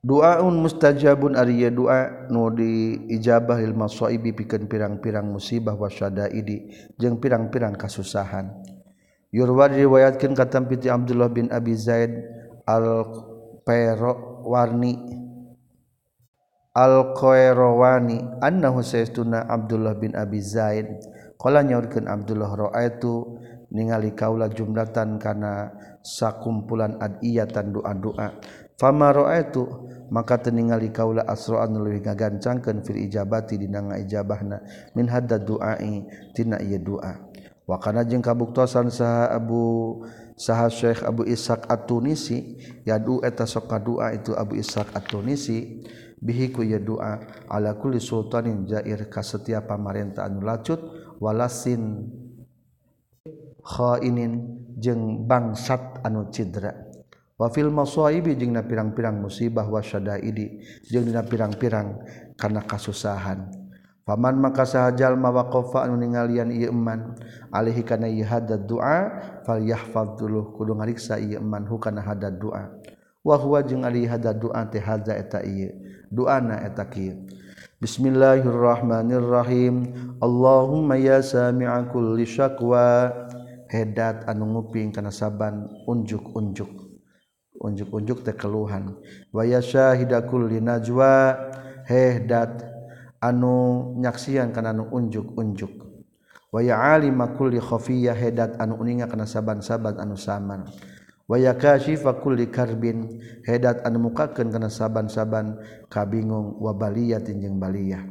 Doaun 0.00 0.64
mustajabun 0.64 1.36
Arya 1.36 1.68
doa 1.68 2.24
nu 2.32 2.48
diijabah 2.48 3.60
lil 3.60 3.76
soibi 3.92 4.32
pikeun 4.32 4.64
pirang-pirang 4.64 5.28
musibah 5.28 5.76
wasyadaidi 5.76 6.72
jeung 6.96 7.20
pirang-pirang 7.20 7.76
kasusahan. 7.76 8.64
Yurwa 9.28 9.68
riwayatkeun 9.68 10.32
katam 10.32 10.72
piti 10.72 10.88
Abdullah 10.88 11.28
bin 11.28 11.52
Abi 11.52 11.76
Zaid 11.76 12.16
al 12.64 13.04
Pero 13.60 14.40
Warni. 14.48 15.19
al-Qayrawani 16.74 18.38
annahu 18.38 18.82
sayyiduna 18.84 19.46
Abdullah 19.50 19.98
bin 19.98 20.14
Abi 20.14 20.38
Zaid. 20.38 20.86
Qala 21.40 21.64
nyaurkeun 21.64 22.04
Abdullah 22.04 22.52
raaitu 22.52 23.40
ningali 23.72 24.12
kaula 24.12 24.52
jumlatan 24.52 25.16
kana 25.16 25.72
sakumpulan 26.04 27.00
adiyatan 27.00 27.72
doa-doa. 27.72 28.36
Fama 28.76 29.12
raaitu 29.12 29.64
maka 30.12 30.40
teningali 30.40 30.92
kaula 30.92 31.24
asra'an 31.24 31.72
leuwih 31.76 32.04
ngagancangkeun 32.04 32.84
fil 32.84 33.00
ijabati 33.00 33.56
dina 33.56 33.80
ngaijabahna 33.84 34.60
min 34.96 35.08
hadda 35.08 35.40
duai 35.40 36.04
tina 36.36 36.60
ieu 36.60 36.80
doa. 36.80 37.30
Wa 37.64 37.78
kana 37.78 38.02
jeung 38.02 38.24
kabuktosan 38.24 38.90
saha 38.90 39.30
Abu 39.30 40.02
saha 40.34 40.66
Syekh 40.66 41.06
Abu 41.06 41.22
Ishaq 41.22 41.70
At-Tunisi 41.70 42.58
yadu 42.82 43.22
eta 43.22 43.46
sok 43.46 43.70
kadua 43.70 44.10
itu 44.10 44.34
Abu 44.34 44.58
Ishaq 44.58 44.90
At-Tunisi 44.90 45.86
bihi 46.20 46.52
ku 46.52 46.60
ieu 46.60 46.78
doa 46.78 47.16
ala 47.48 47.80
kulli 47.80 47.96
sultanin 47.96 48.68
jair 48.68 49.08
ka 49.08 49.24
setiap 49.24 49.72
pamarentah 49.72 50.28
anu 50.28 50.44
lacut 50.44 50.80
walasin 51.16 52.12
khainin 53.64 54.60
jeung 54.76 55.24
bangsat 55.28 56.00
anu 56.04 56.28
cidra. 56.32 56.72
Wa 57.40 57.48
fil 57.48 57.72
masaibi 57.72 58.36
jeung 58.36 58.52
na 58.52 58.60
pirang-pirang 58.60 59.16
musibah 59.16 59.64
wasyadaidi 59.64 60.60
jeung 60.92 61.08
dina 61.08 61.24
pirang-pirang 61.24 62.04
kana 62.36 62.64
kasusahan. 62.68 63.48
Paman 64.00 64.40
maka 64.40 64.64
sahajal 64.64 65.14
mawaqofa 65.16 65.86
anu 65.86 65.96
ninggalian 66.00 66.50
ieu 66.52 66.72
iman 66.72 67.14
alihi 67.52 67.84
kana 67.84 68.08
ieu 68.08 68.24
hadad 68.24 68.64
doa 68.64 69.08
falyahfadz 69.44 70.18
dulu 70.18 70.56
kudu 70.56 70.72
ngariksa 70.76 71.20
ieu 71.20 71.40
iman 71.40 71.68
hukana 71.68 72.00
hadad 72.04 72.36
doa. 72.40 72.79
wahwa 73.20 73.60
jeung 73.62 73.84
ari 73.84 74.08
hada 74.08 74.32
du'a 74.32 74.64
teh 74.68 74.80
hadza 74.80 75.16
eta 75.16 75.44
ieu. 75.44 75.72
Du'ana 76.10 76.64
eta 76.64 76.84
kieu. 76.88 77.28
Bismillahirrahmanirrahim. 77.80 79.74
Allahumma 80.20 80.96
ya 80.96 81.22
sami'a 81.22 81.84
kulli 81.88 82.26
syakwa. 82.26 83.12
Hedat 83.70 84.26
anu 84.26 84.58
nguping 84.58 84.90
kana 84.90 85.14
saban 85.14 85.70
unjuk-unjuk. 85.86 86.90
Unjuk-unjuk 87.60 88.26
teh 88.26 88.34
keluhan. 88.34 88.98
Wa 89.30 89.44
ya 89.46 89.62
syahida 89.62 90.26
kulli 90.26 90.58
najwa. 90.60 91.38
Hedat 91.86 92.66
anu 93.22 93.94
nyaksian 94.00 94.50
kana 94.50 94.74
anu 94.74 94.90
unjuk-unjuk. 94.90 95.70
Wa 96.50 96.60
ya 96.66 96.82
alima 96.82 97.30
kulli 97.38 97.62
khafiyah. 97.62 98.18
Hedat 98.18 98.58
anu 98.58 98.74
uninga 98.82 99.06
kana 99.06 99.22
saban-saban 99.28 100.02
anu 100.02 100.18
samar 100.18 100.66
wayakashifakulli 101.30 102.50
karbin. 102.50 103.22
Hedat 103.46 103.86
anu 103.86 104.10
mukakeun 104.10 104.50
kana 104.50 104.66
saban-saban 104.66 105.62
kabingung 105.86 106.58
wa 106.58 106.74
baliyatin 106.74 107.38
jeung 107.38 107.62
baliyah. 107.62 108.02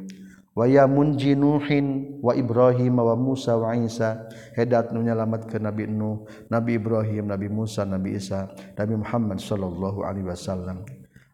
Waya 0.50 0.88
munji 0.90 1.38
nuhin 1.38 2.18
wa 2.18 2.34
Ibrahim 2.34 2.98
wa 2.98 3.14
Musa 3.14 3.54
wa 3.54 3.70
Isa. 3.76 4.26
Hedat 4.56 4.90
nu 4.90 5.04
nyalametkeun 5.04 5.62
Nabi 5.62 5.86
Nuh 5.86 6.26
Nabi 6.50 6.74
Ibrahim 6.74 7.30
Nabi 7.30 7.46
Musa 7.46 7.86
Nabi 7.86 8.18
Isa 8.18 8.50
Nabi 8.74 8.98
Muhammad 8.98 9.38
sallallahu 9.38 10.02
alaihi 10.02 10.26
wasallam. 10.26 10.82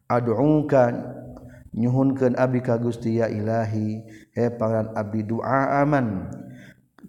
Ad'uka 0.06 0.92
nyuhunkeun 1.72 2.36
abdi 2.36 2.60
ka 2.60 2.76
Gusti 2.76 3.18
ya 3.18 3.32
Ilahi. 3.32 4.04
He 4.36 4.44
pangeran 4.52 4.92
abdi 4.92 5.24
doa 5.24 5.80
aman. 5.80 6.28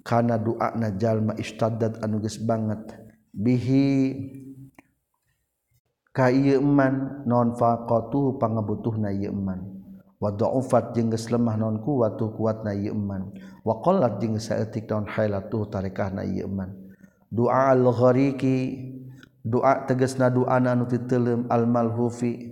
Kana 0.08 0.40
doa 0.40 0.80
na 0.80 0.96
jalma 0.96 1.36
istaddat 1.36 2.00
anu 2.00 2.24
geus 2.24 2.40
banget. 2.40 2.88
Bihi 3.36 4.16
kaman 6.18 7.22
nonfaotu 7.30 8.42
pangebutuh 8.42 8.98
naman 8.98 9.78
wafat 10.18 10.98
jengges 10.98 11.30
lemah 11.30 11.54
nonku 11.62 12.02
kuat 12.02 12.18
kuat 12.18 12.66
naman 12.66 13.38
wakolat 13.62 14.18
jeng 14.18 14.42
sayatik 14.42 14.90
non 14.90 15.06
hailatuh 15.06 15.70
tarikah 15.70 16.10
naman 16.10 16.74
doa 17.30 17.70
alhoriki 17.70 18.90
doa 19.46 19.86
teges 19.86 20.18
na 20.18 20.34
nu 20.34 20.90
titelem 20.90 21.46
almalhufi 21.54 22.50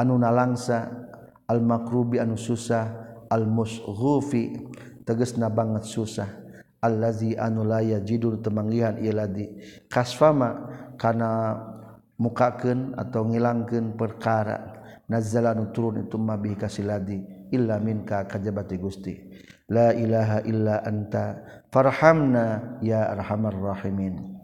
anu 0.00 0.16
nalangsa 0.16 0.88
almakrubi 1.44 2.16
anu 2.16 2.40
susah 2.40 2.88
almushufi 3.28 4.64
teges 5.06 5.38
na 5.38 5.48
banget 5.48 5.86
susah. 5.86 6.28
Allazi 6.80 7.36
anu 7.36 7.60
laya 7.60 8.00
jidul 8.00 8.40
temangihan 8.40 8.96
iladi 8.96 9.52
kasfama 9.92 10.64
kana 10.96 11.60
mukaken 12.20 12.92
atau 13.00 13.24
ngilangkan 13.24 13.96
perkara 13.96 14.84
nazzalan 15.08 15.72
turun 15.72 16.04
itu 16.04 16.20
mabi 16.20 16.52
kasiladi 16.52 17.24
illa 17.50 17.80
minka 17.80 18.28
kajabati 18.28 18.76
gusti. 18.76 19.14
La 19.72 19.96
ilaha 19.96 20.44
illa 20.44 20.84
anta 20.84 21.40
farhamna 21.72 22.76
ya 22.84 23.08
arhamar 23.16 23.56
rahimin. 23.56 24.36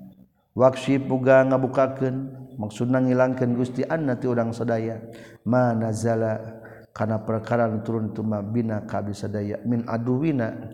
Waksi 0.56 0.96
puga 1.04 1.44
ngabukakeun 1.44 2.16
maksudna 2.56 3.04
ngilangkeun 3.04 3.52
gusti 3.52 3.84
anna 3.84 4.16
ti 4.16 4.24
urang 4.24 4.56
sadaya 4.56 4.96
ma 5.44 5.76
nazala 5.76 6.64
kana 6.96 7.20
perkara 7.20 7.68
turun 7.84 8.16
itu 8.16 8.24
mabina 8.24 8.88
kabi 8.88 9.12
sadaya 9.12 9.60
min 9.68 9.84
aduwina 9.84 10.72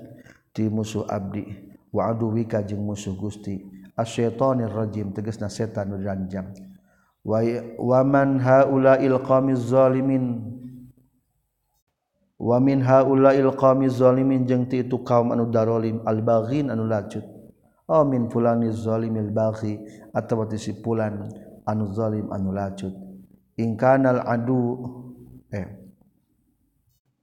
ti 0.55 0.71
musuh 0.71 1.03
abdi 1.11 1.43
wa 1.91 2.15
aduwika 2.15 2.63
jeung 2.63 2.87
musuh 2.87 3.19
gusti. 3.19 3.83
Asyaitonir 3.93 4.73
rajim 4.73 5.13
tegasna 5.13 5.53
setan 5.53 5.93
nu 5.93 6.01
ranjang 6.01 6.72
waman 7.23 8.43
haulail 8.43 9.19
qaumiz 9.23 9.71
zalimin. 9.71 10.51
Wa 12.43 12.59
min 12.59 12.83
haulail 12.83 13.55
zalimin 13.87 14.43
jeung 14.51 14.67
ti 14.67 14.83
itu 14.83 14.99
kaum 15.07 15.31
anu 15.31 15.47
darolim 15.47 16.03
albaghin 16.03 16.75
anu 16.75 16.91
lacut. 16.91 17.23
Oh 17.87 18.03
min 18.03 18.27
fulani 18.27 18.71
zalimil 18.75 19.31
baghi 19.31 19.79
atawa 20.11 20.51
ti 20.51 20.59
si 20.59 20.75
fulan 20.83 21.31
anu 21.63 21.87
zalim 21.95 22.31
anu 22.35 22.51
lacut. 22.51 22.91
In 23.61 23.79
kanal 23.79 24.27
adu 24.27 24.83
eh 25.55 25.69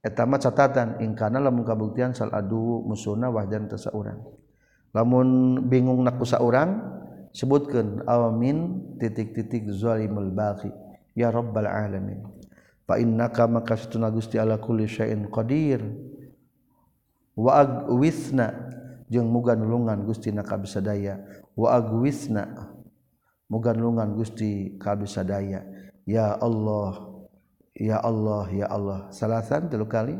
eta 0.00 0.24
mah 0.24 0.40
catatan 0.40 1.04
in 1.04 1.12
kana 1.12 1.36
lamun 1.36 1.68
kabuktian 1.68 2.16
sal 2.16 2.32
adu 2.32 2.80
musuna 2.88 3.28
wahdan 3.28 3.68
tasauran. 3.68 4.24
Lamun 4.96 5.60
bingung 5.68 6.00
nak 6.00 6.16
kusaurang 6.16 6.80
sebutkan 7.30 8.02
amin 8.06 8.82
titik-titik 8.98 9.70
zalimul 9.74 10.30
baqi. 10.30 10.70
Ya 11.14 11.30
rabbal 11.34 11.66
alamin. 11.66 12.22
Fa 12.86 12.98
innaka 12.98 13.46
maka 13.46 13.78
satuna 13.78 14.10
Gusti 14.10 14.38
ala 14.38 14.58
kulli 14.58 14.86
syai'in 14.86 15.30
qadir. 15.30 15.82
Wa 17.34 17.62
agwisna 17.62 18.70
jeung 19.10 19.30
muga 19.30 19.58
nulungan 19.58 20.06
Gusti 20.06 20.30
na 20.30 20.46
kabisadaya 20.46 21.18
wa 21.58 21.74
agwisna 21.74 22.70
muga 23.50 23.74
nulungan 23.74 24.14
Gusti 24.14 24.78
kabisadaya 24.78 25.66
ya 26.06 26.38
Allah 26.38 27.10
ya 27.74 27.98
Allah 28.02 28.46
ya 28.54 28.66
Allah. 28.70 29.10
Salasan 29.10 29.70
tilu 29.70 29.86
kali. 29.86 30.18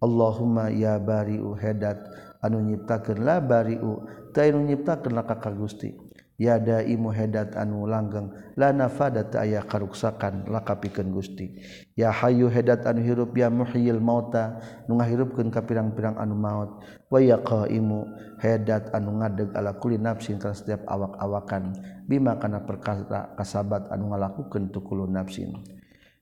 Allahumma 0.00 0.72
ya 0.72 0.96
bariu 0.96 1.52
hedat. 1.56 2.00
Anu 2.40 2.64
nyiptakeun 2.64 3.20
la 3.20 3.36
bariu 3.36 4.08
ta 4.32 4.48
anu 4.48 4.64
nyiptakeun 4.64 5.12
la 5.12 5.28
ka 5.28 5.36
Gusti. 5.52 5.92
yada 6.40 6.80
imu 6.80 7.12
hedat 7.12 7.52
anu 7.52 7.84
langgeng 7.84 8.32
lana 8.56 8.88
fadat 8.88 9.36
aya 9.36 9.60
karuksakan 9.60 10.48
lakapikeun 10.48 11.12
Gusti. 11.12 11.60
Ya 11.92 12.08
hayyu 12.08 12.48
hedat 12.48 12.88
anu 12.88 13.04
hirup 13.04 13.36
ya 13.36 13.52
muhyil 13.52 14.00
mauta 14.00 14.56
nu 14.88 14.96
ngahirupkeun 14.96 15.52
ka 15.52 15.60
pirang-pirang 15.68 16.16
anu 16.16 16.32
maut. 16.32 16.80
Wa 17.12 17.20
ya 17.20 17.36
qaimu 17.44 18.08
hedat 18.40 18.88
anu 18.96 19.20
ngadeg 19.20 19.52
ala 19.52 19.76
kulli 19.76 20.00
nafsin 20.00 20.40
ka 20.40 20.56
setiap 20.56 20.88
awak-awakan. 20.88 21.76
Bima 22.08 22.40
kana 22.40 22.64
perkara 22.64 23.36
kasabat 23.36 23.92
anu 23.92 24.16
ngalakukeun 24.16 24.72
tu 24.72 24.80
kullu 24.80 25.04
nafsin. 25.04 25.52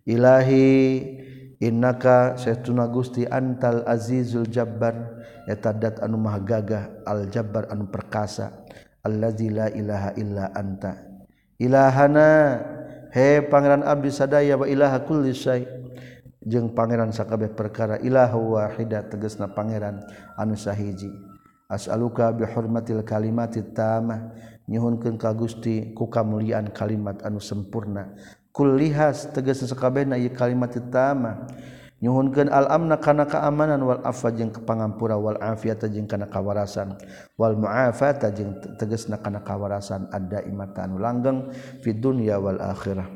Ilahi 0.02 0.66
innaka 1.62 2.34
saytuna 2.34 2.90
Gusti 2.90 3.22
antal 3.22 3.86
azizul 3.86 4.50
jabbar. 4.50 5.14
Eta 5.46 5.72
dat 5.72 6.02
anu 6.04 6.20
maha 6.20 6.42
gagah 6.42 7.06
al 7.06 7.30
jabbar 7.30 7.70
anu 7.70 7.86
perkasa. 7.86 8.66
allazi 9.02 9.48
la 9.52 9.68
ilaha 9.70 10.10
illa 10.18 10.50
anta. 10.54 10.92
Ilahana. 11.58 12.30
He 13.08 13.40
pangeran 13.48 13.82
abdi 13.88 14.12
sadaya 14.12 14.60
wa 14.60 14.68
ilaha 14.68 15.02
kulli 15.08 15.32
syai. 15.32 15.64
Jeung 16.44 16.72
pangeran 16.72 17.12
sakabeh 17.12 17.52
perkara 17.52 17.98
ilahu 18.00 18.56
wahida 18.56 19.04
tegasna 19.04 19.50
pangeran 19.52 20.00
anu 20.38 20.54
sahiji. 20.54 21.10
As'aluka 21.68 22.32
bi 22.32 22.48
hurmatil 22.48 23.04
kalimati 23.04 23.60
tamah 23.76 24.32
nyuhunkeun 24.64 25.20
ka 25.20 25.36
Gusti 25.36 25.92
ku 25.92 26.08
kamuliaan 26.08 26.72
kalimat 26.72 27.20
anu 27.24 27.40
sempurna. 27.40 28.16
Kullihas 28.52 29.28
tegasna 29.32 29.68
sakabehna 29.68 30.16
ieu 30.16 30.32
kalimat 30.32 30.72
tamah 30.88 31.48
nyuhunkeun 31.98 32.46
al-amna 32.46 33.02
kana 33.02 33.26
keamanan 33.26 33.82
wal 33.82 33.98
afwa 34.06 34.30
jeung 34.30 34.54
kepangampura 34.54 35.18
wal 35.18 35.34
afiata 35.42 35.90
jeung 35.90 36.06
kana 36.06 36.30
kawarasan 36.30 36.94
wal 37.34 37.58
muafata 37.58 38.30
jeung 38.30 38.54
tegasna 38.78 39.18
kana 39.18 39.42
kawarasan 39.42 40.06
ada 40.14 40.38
imatan 40.46 41.02
langgeng 41.02 41.50
fi 41.82 41.90
dunya 41.94 42.38
wal 42.38 42.62
akhirah. 42.62 43.10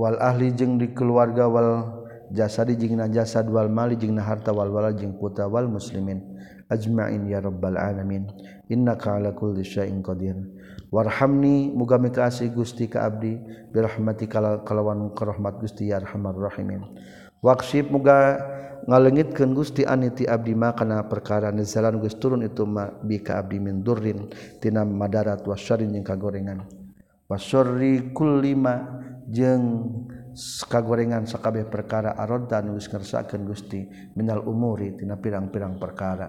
Wal 0.00 0.16
ahli 0.16 0.56
jeung 0.56 0.80
di 0.80 0.96
keluarga 0.96 1.44
wal 1.44 2.00
jasadi 2.32 2.78
jeung 2.80 2.96
na 2.96 3.10
jasad 3.12 3.44
wal 3.52 3.68
mali 3.68 4.00
jeung 4.00 4.16
na 4.16 4.24
harta 4.24 4.54
wal 4.54 4.72
walad 4.72 4.96
jeung 4.96 5.20
puta 5.20 5.44
wal 5.44 5.68
muslimin. 5.68 6.24
Ajma'in 6.70 7.26
ya 7.26 7.42
rabbal 7.42 7.74
alamin. 7.74 8.30
Innaka 8.70 9.18
ala 9.18 9.34
kulli 9.34 9.66
syai'in 9.66 10.00
qadir. 10.00 10.38
warhamni 10.90 11.70
mugami 11.70 12.10
kasih 12.10 12.50
Gusti 12.50 12.90
ka 12.90 13.06
abdi 13.06 13.38
birahmati 13.70 14.26
kalawan 14.66 15.14
karahmat 15.14 15.62
Gusti 15.62 15.94
ya 15.94 16.02
arhamar 16.02 16.34
rahimin. 16.34 16.82
Waksib 17.40 17.88
muga 17.88 18.36
ngalengitkeun 18.84 19.54
Gusti 19.56 19.86
aniti 19.86 20.26
abdi 20.28 20.52
ma 20.52 20.74
kana 20.76 21.06
perkara 21.06 21.48
nizalan 21.54 22.02
geus 22.02 22.18
turun 22.18 22.44
itu 22.44 22.66
ma 22.68 22.90
bi 22.90 23.22
ka 23.22 23.40
abdi 23.40 23.56
min 23.62 23.80
durrin 23.80 24.28
tina 24.60 24.84
madarat 24.84 25.40
wasyarrin 25.46 25.94
jeung 25.94 26.04
kagorengan. 26.04 26.66
Wasyarri 27.30 28.10
kullima 28.12 29.00
jeung 29.30 29.94
kagorengan 30.68 31.24
sakabeh 31.24 31.70
perkara 31.70 32.18
arodan 32.18 32.74
geus 32.76 32.90
ngersakeun 32.90 33.46
Gusti 33.46 33.86
minal 34.18 34.42
umuri 34.44 34.98
tina 34.98 35.16
pirang-pirang 35.16 35.78
perkara. 35.80 36.28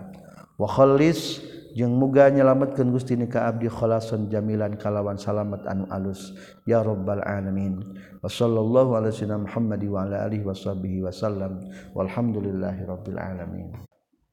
Wa 0.55 0.69
khallis 0.69 1.41
jeung 1.75 1.95
muga 1.95 2.27
nyelametkeun 2.29 2.91
Gusti 2.91 3.15
ni 3.15 3.27
ka 3.31 3.47
abdi 3.47 3.71
khalason 3.71 4.27
jamilan 4.27 4.75
kalawan 4.75 5.15
salamet 5.17 5.63
anu 5.67 5.87
alus. 5.89 6.35
Ya 6.67 6.83
rabbal 6.83 7.23
alamin. 7.23 7.81
Wa 8.21 8.27
sallallahu 8.27 8.99
ala 8.99 9.09
sayyidina 9.09 9.47
Muhammad 9.47 9.81
wa 9.87 10.03
ala 10.05 10.27
alihi 10.27 10.45
washabihi 10.45 11.03
wasallam 11.03 11.63
walhamdulillahi 11.95 12.85
rabbil 12.85 13.19
alamin. 13.19 13.67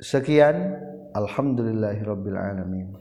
Sekian. 0.02 0.78
Alhamdulillahi 1.16 2.04
rabbil 2.04 2.36
alamin. 2.36 2.92